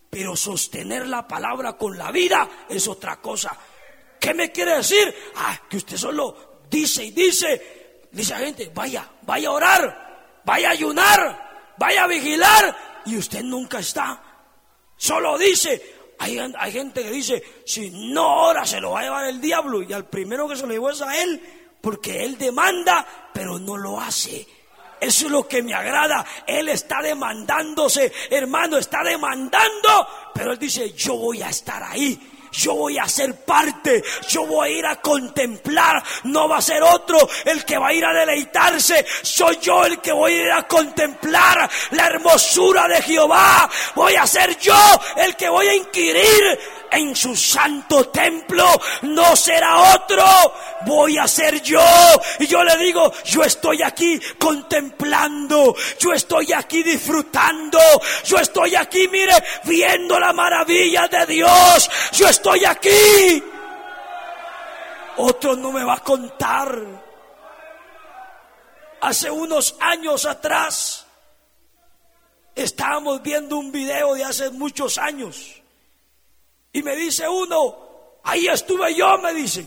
[0.10, 3.58] Pero sostener la palabra con la vida es otra cosa.
[4.20, 5.14] ¿Qué me quiere decir?
[5.36, 8.08] Ah, que usted solo dice y dice.
[8.12, 13.02] Dice a gente, vaya, vaya a orar, vaya a ayunar, vaya a vigilar.
[13.06, 14.24] Y usted nunca está.
[14.96, 15.96] Solo dice.
[16.18, 19.84] Hay, hay gente que dice, si no ora se lo va a llevar el diablo.
[19.84, 23.78] Y al primero que se lo llevó es a él porque Él demanda, pero no
[23.78, 24.44] lo hace.
[25.00, 26.26] Eso es lo que me agrada.
[26.48, 32.35] Él está demandándose, hermano, está demandando, pero Él dice, yo voy a estar ahí.
[32.58, 36.82] Yo voy a ser parte, yo voy a ir a contemplar, no va a ser
[36.84, 40.52] otro el que va a ir a deleitarse, soy yo el que voy a ir
[40.52, 44.76] a contemplar la hermosura de Jehová, voy a ser yo
[45.18, 46.60] el que voy a inquirir
[46.92, 48.66] en su santo templo,
[49.04, 50.26] no será otro,
[50.86, 51.84] voy a ser yo.
[52.40, 57.80] Y yo le digo, yo estoy aquí contemplando, yo estoy aquí disfrutando,
[58.24, 59.34] yo estoy aquí, mire,
[59.64, 63.44] viendo la maravilla de Dios, yo estoy aquí.
[65.18, 66.80] Otro no me va a contar.
[69.02, 71.06] Hace unos años atrás
[72.56, 75.62] estábamos viendo un video de hace muchos años
[76.72, 79.66] y me dice uno, ahí estuve yo, me dice.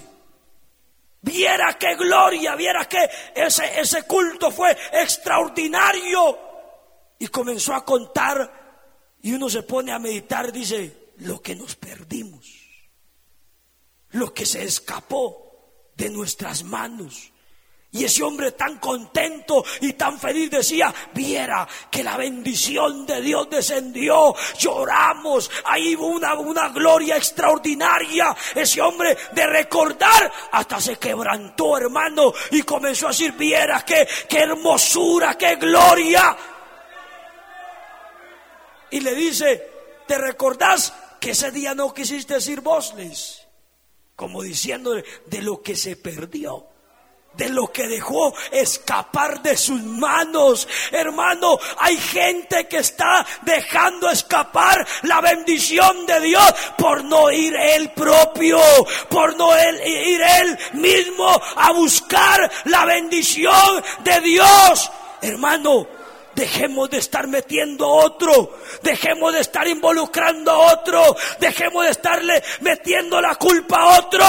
[1.20, 6.38] Viera qué gloria, viera que ese, ese culto fue extraordinario.
[7.18, 12.46] Y comenzó a contar y uno se pone a meditar, dice, lo que nos perdimos,
[14.11, 17.32] lo que se escapó de nuestras manos
[17.90, 23.48] y ese hombre tan contento y tan feliz decía, viera que la bendición de Dios
[23.48, 28.36] descendió, lloramos, ahí hubo una, una gloria extraordinaria.
[28.54, 34.40] Ese hombre de recordar hasta se quebrantó, hermano, y comenzó a decir, viera qué, qué
[34.40, 36.36] hermosura, qué gloria.
[38.90, 39.70] Y le dice,
[40.06, 43.38] ¿te recordás que ese día no quisiste decir vosles?
[44.18, 44.94] Como diciendo
[45.26, 46.66] de lo que se perdió
[47.34, 50.66] de lo que dejó escapar de sus manos.
[50.90, 57.92] Hermano, hay gente que está dejando escapar la bendición de Dios por no ir él
[57.92, 58.58] propio,
[59.08, 64.90] por no ir él mismo a buscar la bendición de Dios.
[65.22, 65.86] Hermano,
[66.39, 68.59] Dejemos de estar metiendo a otro.
[68.82, 71.16] Dejemos de estar involucrando a otro.
[71.41, 74.24] Dejemos de estarle metiendo la culpa a otro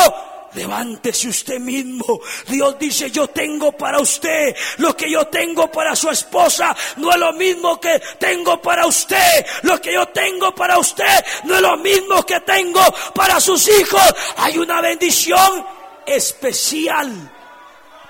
[0.54, 2.20] Levántese usted mismo.
[2.48, 6.76] Dios dice, yo tengo para usted lo que yo tengo para su esposa.
[6.98, 9.46] No es lo mismo que tengo para usted.
[9.62, 12.82] Lo que yo tengo para usted no es lo mismo que tengo
[13.14, 14.02] para sus hijos.
[14.38, 15.64] Hay una bendición
[16.06, 17.39] especial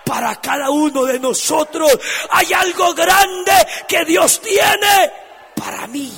[0.10, 1.92] para cada uno de nosotros.
[2.32, 3.54] Hay algo grande
[3.88, 5.12] que Dios tiene
[5.56, 6.12] para mí.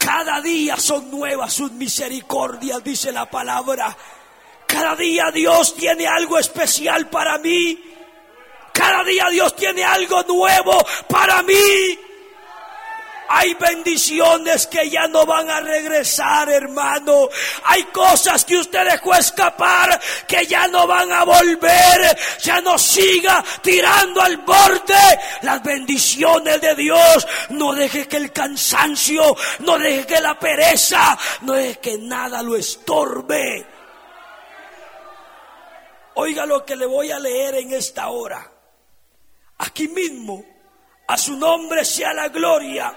[0.00, 3.96] Cada día son nuevas sus misericordias, dice la palabra.
[4.66, 7.80] Cada día Dios tiene algo especial para mí.
[8.72, 10.76] Cada día Dios tiene algo nuevo
[11.08, 12.09] para mí.
[13.32, 17.28] Hay bendiciones que ya no van a regresar, hermano.
[17.62, 22.18] Hay cosas que usted dejó escapar que ya no van a volver.
[22.42, 27.28] Ya no siga tirando al borde las bendiciones de Dios.
[27.50, 32.56] No deje que el cansancio, no deje que la pereza, no deje que nada lo
[32.56, 33.64] estorbe.
[36.14, 38.50] Oiga lo que le voy a leer en esta hora.
[39.58, 40.44] Aquí mismo,
[41.06, 42.92] a su nombre sea la gloria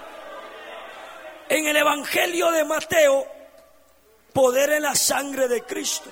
[1.48, 3.26] en el Evangelio de Mateo
[4.32, 6.10] poder en la sangre de Cristo.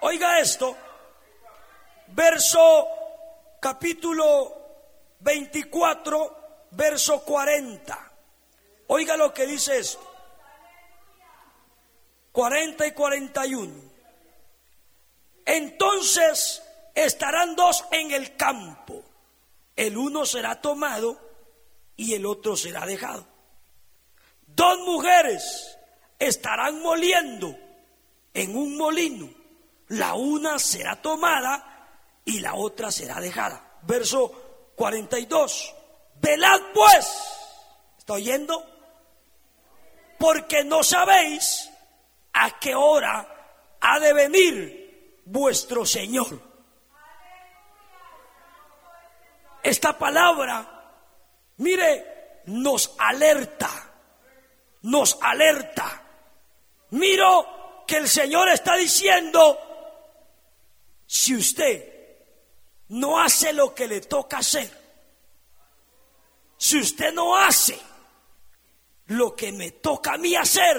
[0.00, 0.76] Oiga esto,
[2.08, 2.88] verso
[3.60, 4.56] capítulo
[5.20, 8.12] 24, verso 40.
[8.88, 10.12] Oiga lo que dice esto.
[12.32, 13.74] 40 y 41.
[15.44, 16.62] Entonces
[16.94, 19.02] estarán dos en el campo
[19.76, 21.20] el uno será tomado
[21.96, 23.26] y el otro será dejado.
[24.46, 25.78] Dos mujeres
[26.18, 27.56] estarán moliendo
[28.32, 29.28] en un molino.
[29.88, 33.78] La una será tomada y la otra será dejada.
[33.82, 35.74] Verso 42.
[36.20, 37.08] Velad pues.
[37.98, 38.64] ¿Está oyendo?
[40.18, 41.70] Porque no sabéis
[42.32, 46.45] a qué hora ha de venir vuestro Señor.
[49.66, 50.64] Esta palabra,
[51.56, 53.68] mire, nos alerta,
[54.82, 56.04] nos alerta.
[56.90, 59.58] Miro que el Señor está diciendo,
[61.04, 61.84] si usted
[62.90, 64.70] no hace lo que le toca hacer,
[66.56, 67.76] si usted no hace
[69.06, 70.76] lo que me toca a mí hacer,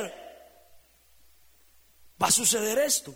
[2.23, 3.13] va a suceder esto.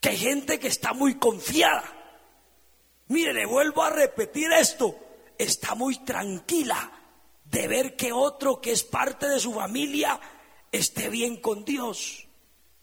[0.00, 1.99] Que hay gente que está muy confiada
[3.10, 4.94] Mire, le vuelvo a repetir esto.
[5.36, 6.92] Está muy tranquila
[7.44, 10.20] de ver que otro que es parte de su familia
[10.70, 12.28] esté bien con Dios,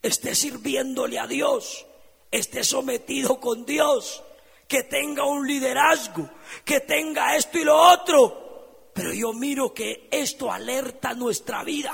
[0.01, 1.85] esté sirviéndole a Dios,
[2.29, 4.21] esté sometido con Dios,
[4.67, 6.29] que tenga un liderazgo,
[6.65, 8.89] que tenga esto y lo otro.
[8.93, 11.93] Pero yo miro que esto alerta nuestra vida,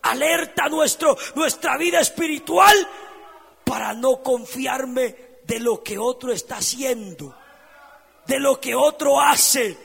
[0.00, 2.76] alerta nuestro, nuestra vida espiritual
[3.62, 7.41] para no confiarme de lo que otro está haciendo
[8.26, 9.76] de lo que otro hace,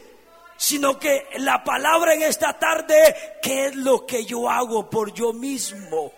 [0.58, 5.34] sino que la palabra en esta tarde, ¿qué es lo que yo hago por yo
[5.34, 6.12] mismo?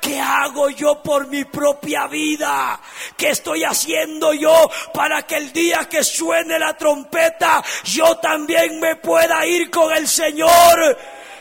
[0.00, 2.80] ¿Qué hago yo por mi propia vida?
[3.16, 8.96] ¿Qué estoy haciendo yo para que el día que suene la trompeta yo también me
[8.96, 10.98] pueda ir con el Señor?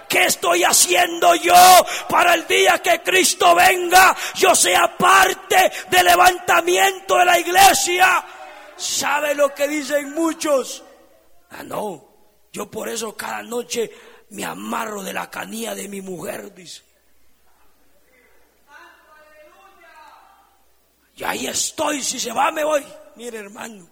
[0.09, 1.55] ¿Qué estoy haciendo yo
[2.09, 4.15] para el día que Cristo venga?
[4.35, 8.25] Yo sea parte del levantamiento de la iglesia.
[8.79, 10.83] ¿Sabe lo que dicen muchos?
[11.49, 12.07] Ah, no.
[12.53, 13.91] Yo por eso cada noche
[14.29, 16.81] me amarro de la canilla de mi mujer, dice.
[21.17, 22.81] Y ahí estoy, si se va me voy.
[23.17, 23.85] Mire hermano,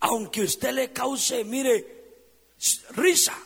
[0.00, 2.26] aunque usted le cause, mire,
[2.96, 3.38] risa,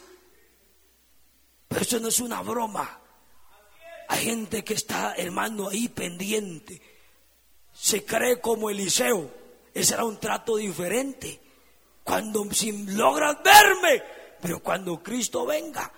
[1.69, 3.01] pero eso no es una broma.
[4.09, 6.94] Hay gente que está, hermano, ahí pendiente.
[7.75, 9.31] Se cree como Eliseo.
[9.75, 11.41] Ese era un trato diferente.
[12.03, 14.03] Cuando si logras verme,
[14.41, 15.93] pero cuando Cristo venga,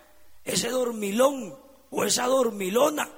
[0.44, 1.56] ese dormilón
[1.90, 3.08] o esa dormilona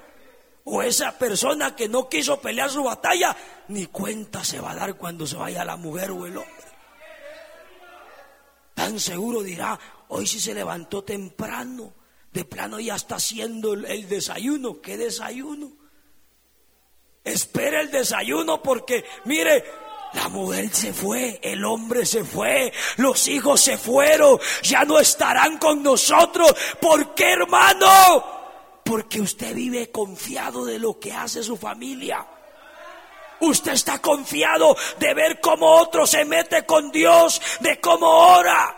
[0.64, 3.36] o esa persona que no quiso pelear su batalla,
[3.68, 6.68] ni cuenta se va a dar cuando se vaya la mujer o el hombre.
[8.74, 9.78] Tan seguro dirá,
[10.08, 11.92] hoy si se levantó temprano,
[12.32, 14.80] de plano ya está haciendo el, desayuno.
[14.80, 15.72] ¿Qué desayuno?
[17.24, 19.64] Espera el desayuno porque, mire,
[20.14, 25.58] la mujer se fue, el hombre se fue, los hijos se fueron, ya no estarán
[25.58, 26.54] con nosotros.
[26.80, 28.24] ¿Por qué, hermano?
[28.84, 32.26] Porque usted vive confiado de lo que hace su familia.
[33.40, 38.77] Usted está confiado de ver cómo otro se mete con Dios, de cómo ora.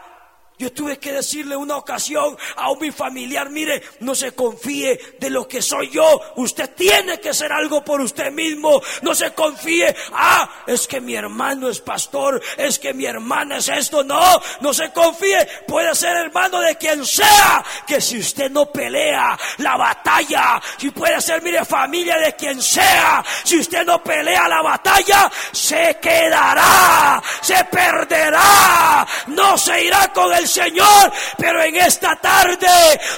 [0.60, 5.30] Yo tuve que decirle una ocasión a un mi familiar, mire, no se confíe de
[5.30, 6.20] lo que soy yo.
[6.36, 8.82] Usted tiene que ser algo por usted mismo.
[9.00, 13.68] No se confíe, ah, es que mi hermano es pastor, es que mi hermana es
[13.68, 14.04] esto.
[14.04, 14.20] No,
[14.60, 15.48] no se confíe.
[15.66, 17.64] Puede ser hermano de quien sea.
[17.86, 23.24] Que si usted no pelea la batalla, si puede ser, mire, familia de quien sea.
[23.44, 28.09] Si usted no pelea la batalla, se quedará, se perderá.
[29.50, 32.68] No se irá con el Señor, pero en esta tarde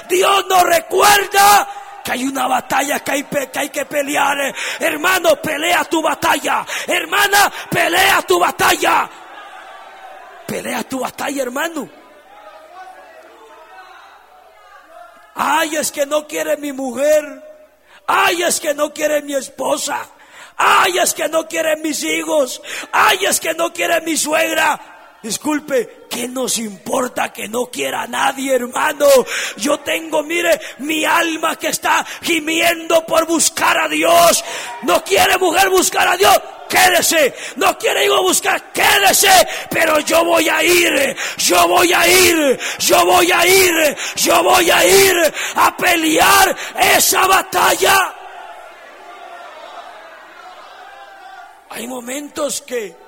[0.09, 1.67] Dios nos recuerda
[2.03, 4.35] que hay una batalla que hay, que hay que pelear.
[4.79, 6.65] Hermano, pelea tu batalla.
[6.87, 9.07] Hermana, pelea tu batalla.
[10.47, 11.87] Pelea tu batalla, hermano.
[15.35, 17.43] Ay, es que no quiere mi mujer.
[18.07, 19.99] Ay, es que no quiere mi esposa.
[20.57, 22.59] Ay, es que no quiere mis hijos.
[22.91, 24.92] Ay, es que no quiere mi suegra.
[25.23, 29.05] Disculpe, ¿qué nos importa que no quiera nadie, hermano?
[29.55, 34.43] Yo tengo, mire, mi alma que está gimiendo por buscar a Dios.
[34.81, 36.37] No quiere mujer buscar a Dios.
[36.67, 39.31] Quédese, no quiere hijo buscar, quédese,
[39.69, 44.71] pero yo voy a ir, yo voy a ir, yo voy a ir, yo voy
[44.71, 48.15] a ir a pelear esa batalla.
[51.69, 53.02] Hay momentos que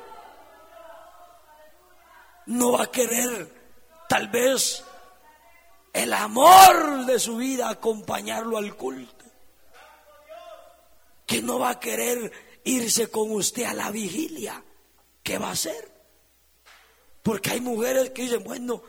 [2.48, 3.50] no va a querer
[4.08, 4.84] tal vez
[5.94, 9.26] el amor de su vida acompañarlo al culto.
[11.26, 12.32] Que no va a querer
[12.66, 14.64] irse con usted a la vigilia.
[15.24, 15.92] ¿Qué va a hacer?
[17.24, 18.84] Porque hay mujeres que dicen, bueno,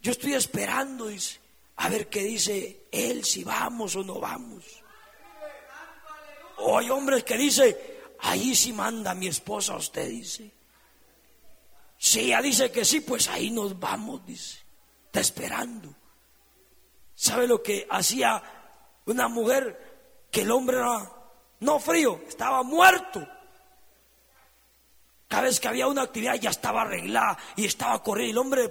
[0.00, 1.10] yo estoy esperando,
[1.76, 4.64] a ver qué dice él, si vamos o no vamos.
[6.58, 7.76] O hay hombres que dicen,
[8.20, 10.57] ahí sí manda mi esposa, usted dice.
[11.98, 14.60] Si ella dice que sí, pues ahí nos vamos, dice.
[15.06, 15.94] Está esperando.
[17.14, 18.42] ¿Sabe lo que hacía
[19.06, 20.28] una mujer?
[20.30, 21.10] Que el hombre era
[21.60, 23.26] no frío, estaba muerto.
[25.26, 28.40] Cada vez que había una actividad ya estaba arreglada y estaba corriendo.
[28.40, 28.62] El hombre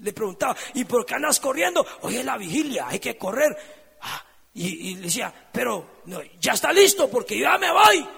[0.00, 1.86] le, preguntaba, ¿y por qué andas corriendo?
[2.02, 3.56] Oye, la vigilia, hay que correr.
[4.00, 6.02] Ah, y, le decía, pero
[6.40, 8.08] ya está listo porque ya me voy.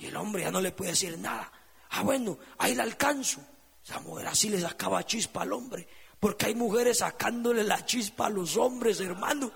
[0.00, 1.50] Y el hombre ya no le puede decir nada.
[1.90, 3.40] Ah, bueno, ahí la alcanzo.
[3.88, 5.86] Esa mujer así le sacaba chispa al hombre.
[6.18, 9.52] Porque hay mujeres sacándole la chispa a los hombres, hermano.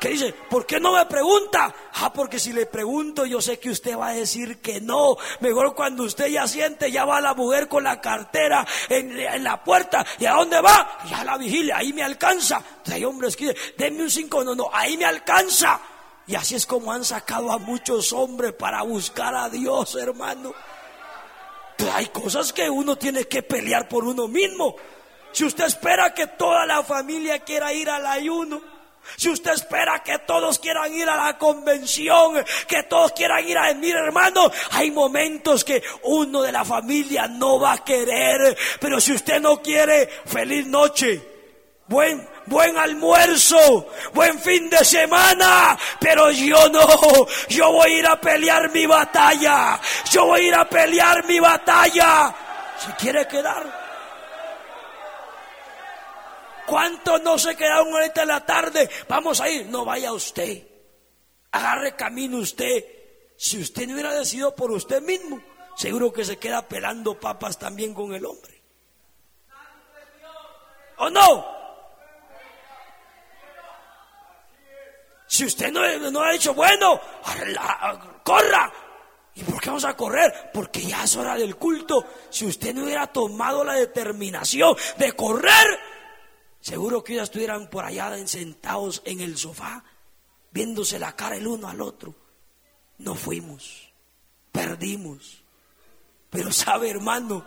[0.00, 0.34] ¿Qué dice?
[0.48, 1.72] ¿Por qué no me pregunta?
[1.94, 5.16] Ah, porque si le pregunto yo sé que usted va a decir que no.
[5.38, 10.04] Mejor cuando usted ya siente, ya va la mujer con la cartera en, la puerta.
[10.18, 10.98] ¿Y a dónde va?
[11.08, 12.60] Ya la vigilia, ahí me alcanza.
[12.90, 15.80] hay hombres que dicen, denme un cinco, no, no, ahí me alcanza.
[16.26, 20.52] Y así es como han sacado a muchos hombres para buscar a Dios, hermano
[21.94, 24.76] hay cosas que uno tiene que pelear por uno mismo.
[25.32, 28.60] Si usted espera que toda la familia quiera ir al ayuno,
[29.16, 33.72] Si usted espera que todos quieran ir a la convención, que todos quieran ir a
[33.74, 39.12] mire hermano, hay momentos que uno de la familia no va a querer, pero si
[39.12, 41.26] usted no quiere, feliz noche.
[41.88, 48.20] Buen, buen almuerzo, buen fin de semana, pero yo no, yo voy a ir a
[48.20, 49.80] pelear mi batalla,
[50.10, 52.34] yo voy a ir a pelear mi batalla.
[52.76, 53.80] Si quiere quedar,
[56.66, 58.88] ¿Cuántos no se quedaron ahorita en la tarde?
[59.08, 59.66] Vamos a ir.
[59.66, 60.68] No vaya usted.
[61.50, 62.84] Agarre camino usted.
[63.36, 65.42] Si usted no hubiera decidido por usted mismo,
[65.74, 68.62] seguro que se queda pelando papas también con el hombre.
[70.98, 71.59] ¿O no?
[75.30, 77.00] Si usted no, no ha dicho, bueno,
[78.24, 78.72] corra.
[79.34, 80.50] ¿Y por qué vamos a correr?
[80.52, 82.04] Porque ya es hora del culto.
[82.28, 85.78] Si usted no hubiera tomado la determinación de correr,
[86.60, 89.82] Seguro que ya estuvieran por allá sentados en el sofá,
[90.50, 92.14] viéndose la cara el uno al otro.
[92.98, 93.90] No fuimos,
[94.52, 95.42] perdimos.
[96.28, 97.44] Pero sabe, hermano,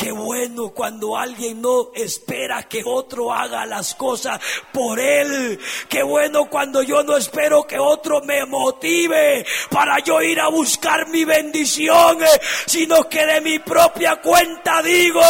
[0.00, 4.40] Qué bueno cuando alguien no espera que otro haga las cosas
[4.72, 5.60] por él.
[5.90, 11.06] Qué bueno cuando yo no espero que otro me motive para yo ir a buscar
[11.08, 15.20] mi bendición, eh, sino que de mi propia cuenta digo,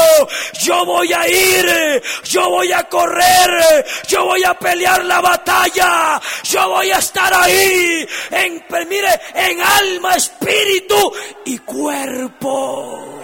[0.63, 6.69] yo voy a ir, yo voy a correr, yo voy a pelear la batalla, yo
[6.69, 11.13] voy a estar ahí en, mire, en alma, espíritu
[11.45, 13.20] y cuerpo.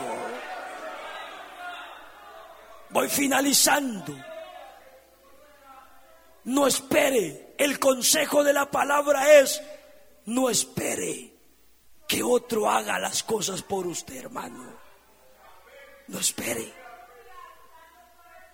[2.97, 4.16] Voy finalizando.
[6.44, 7.53] No espere.
[7.59, 9.62] El consejo de la palabra es,
[10.24, 11.30] no espere
[12.09, 14.64] que otro haga las cosas por usted, hermano.
[16.07, 16.72] No espere.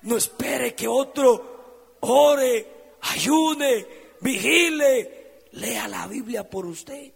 [0.03, 3.87] No espere que otro ore, ayune,
[4.23, 7.13] vigile, lea la Biblia por usted.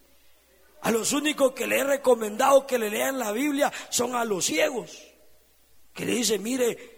[0.82, 4.44] A los únicos que le he recomendado que le lean la Biblia son a los
[4.44, 5.02] ciegos.
[5.92, 6.95] Que le dice, mire,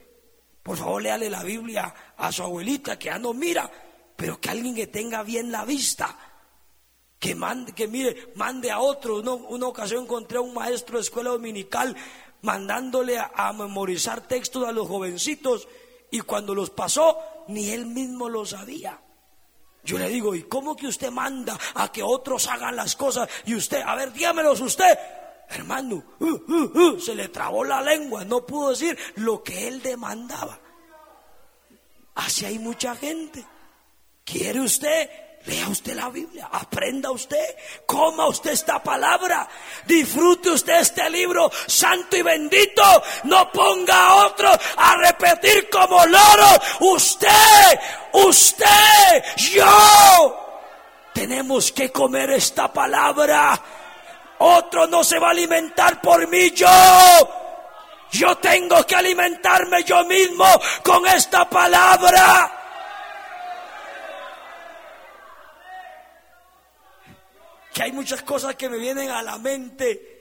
[0.68, 3.70] por favor, léale la Biblia a su abuelita que ya no mira,
[4.14, 6.14] pero que alguien que tenga bien la vista,
[7.18, 9.16] que mande, que mire, mande a otro.
[9.16, 11.96] una ocasión encontré a un maestro de escuela dominical
[12.42, 15.66] mandándole a, memorizar textos a los jovencitos
[16.10, 17.16] y cuando los pasó,
[17.48, 19.00] ni él mismo lo sabía.
[19.84, 23.26] Yo le digo, ¿y cómo que usted manda a que otros hagan las cosas?
[23.46, 24.98] Y usted, a ver, dígamelos usted.
[25.50, 29.80] Hermano, uh, uh, uh, se le trabó la lengua, no pudo decir lo que él
[29.82, 30.58] demandaba.
[32.16, 33.44] Así hay mucha gente.
[34.24, 35.08] ¿Quiere usted?
[35.46, 39.48] Lea usted la Biblia, aprenda usted, coma usted esta palabra,
[39.86, 42.82] disfrute usted este libro santo y bendito,
[43.24, 46.48] no ponga a otro a repetir como loro,
[46.80, 47.80] usted,
[48.12, 50.36] usted, yo,
[51.14, 53.58] tenemos que comer esta palabra
[54.38, 56.66] otro no se va a alimentar por mí, yo.
[58.10, 60.46] Yo tengo que alimentarme yo mismo
[60.82, 62.54] con esta palabra.
[67.72, 70.16] Que hay muchas cosas que me vienen a la mente.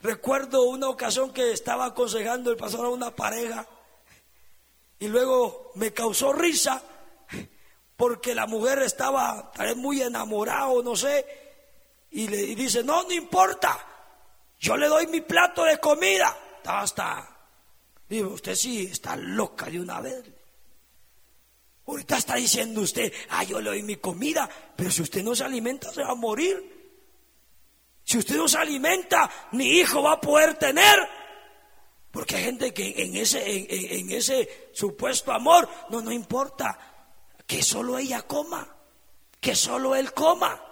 [0.00, 3.66] Recuerdo una ocasión que estaba aconsejando el pastor a una pareja
[4.98, 6.82] y luego me causó risa
[7.96, 11.41] porque la mujer estaba tal vez muy enamorada o no sé
[12.12, 13.86] y le dice, no, no importa,
[14.60, 16.36] yo le doy mi plato de comida.
[16.64, 17.28] Hasta,
[18.08, 20.22] digo, usted sí está loca de una vez.
[21.86, 25.44] Ahorita está diciendo usted, ah, yo le doy mi comida, pero si usted no se
[25.44, 26.80] alimenta se va a morir.
[28.04, 30.98] Si usted no se alimenta, ni hijo va a poder tener.
[32.10, 36.78] Porque hay gente que en ese, en ese supuesto amor, no, no importa,
[37.46, 38.76] que solo ella coma,
[39.40, 40.71] que solo él coma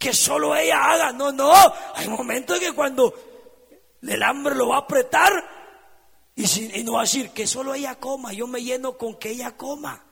[0.00, 1.12] que solo ella haga.
[1.12, 1.52] No, no.
[1.94, 3.14] Hay momentos en que cuando
[4.02, 5.30] el hambre lo va a apretar
[6.34, 8.32] y, no va a decir que solo ella coma.
[8.32, 10.02] Yo me lleno con que ella coma.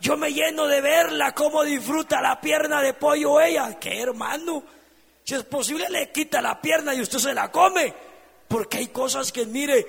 [0.00, 3.76] Yo me lleno de verla cómo disfruta la pierna de pollo ella.
[3.80, 4.62] Que hermano,
[5.24, 7.92] si es posible le quita la pierna y usted se la come.
[8.46, 9.84] Porque hay cosas que mire,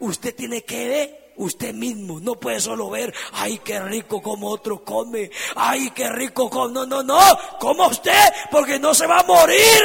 [0.00, 2.20] usted tiene que ver usted mismo.
[2.20, 6.68] No puede solo ver, ay, qué rico como otro come, ay, qué rico como...
[6.68, 7.20] No, no, no,
[7.58, 8.12] como usted,
[8.50, 9.82] porque no se va a morir.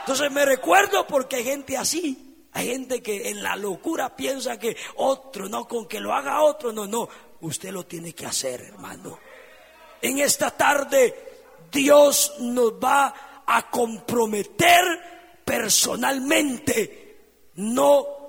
[0.00, 2.20] Entonces me recuerdo porque hay gente así.
[2.52, 6.72] Hay gente que en la locura piensa que otro, no, con que lo haga otro,
[6.72, 7.08] no, no.
[7.40, 9.18] Usted lo tiene que hacer, hermano.
[10.00, 11.14] En esta tarde
[11.72, 14.84] Dios nos va a comprometer
[15.44, 18.23] personalmente, no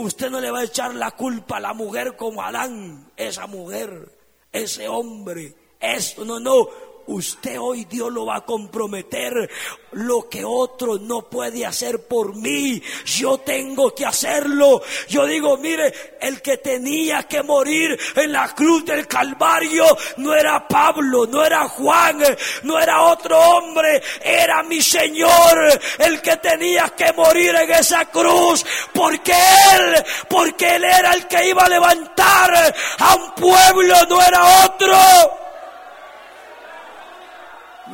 [0.00, 4.08] Usted no le va a echar la culpa a la mujer como Adán, esa mujer,
[4.52, 6.68] ese hombre, esto, no, no.
[7.08, 9.50] Usted hoy Dios lo va a comprometer.
[9.92, 14.82] Lo que otro no puede hacer por mí, yo tengo que hacerlo.
[15.08, 19.86] Yo digo, mire, el que tenía que morir en la cruz del Calvario
[20.18, 22.22] no era Pablo, no era Juan,
[22.64, 28.66] no era otro hombre, era mi Señor el que tenía que morir en esa cruz.
[28.92, 34.66] Porque Él, porque Él era el que iba a levantar a un pueblo, no era
[34.66, 35.47] otro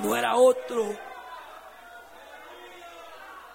[0.02, 0.96] no era otro.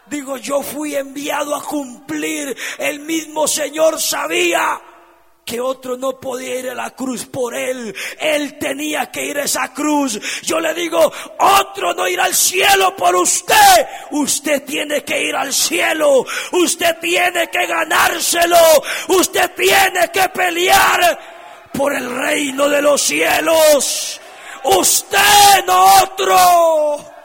[0.10, 2.56] Digo, yo fui enviado a cumplir.
[2.78, 4.82] El mismo Señor sabía
[5.46, 7.96] que otro no podía ir a la cruz por él.
[8.20, 10.42] Él tenía que ir a esa cruz.
[10.42, 13.88] Yo le digo, otro no irá al cielo por usted.
[14.12, 16.26] Usted tiene que ir al cielo.
[16.52, 18.58] Usted tiene que ganárselo.
[19.08, 21.20] Usted tiene que pelear
[21.74, 24.20] por el reino de los cielos.
[24.64, 27.18] Usted, no otro.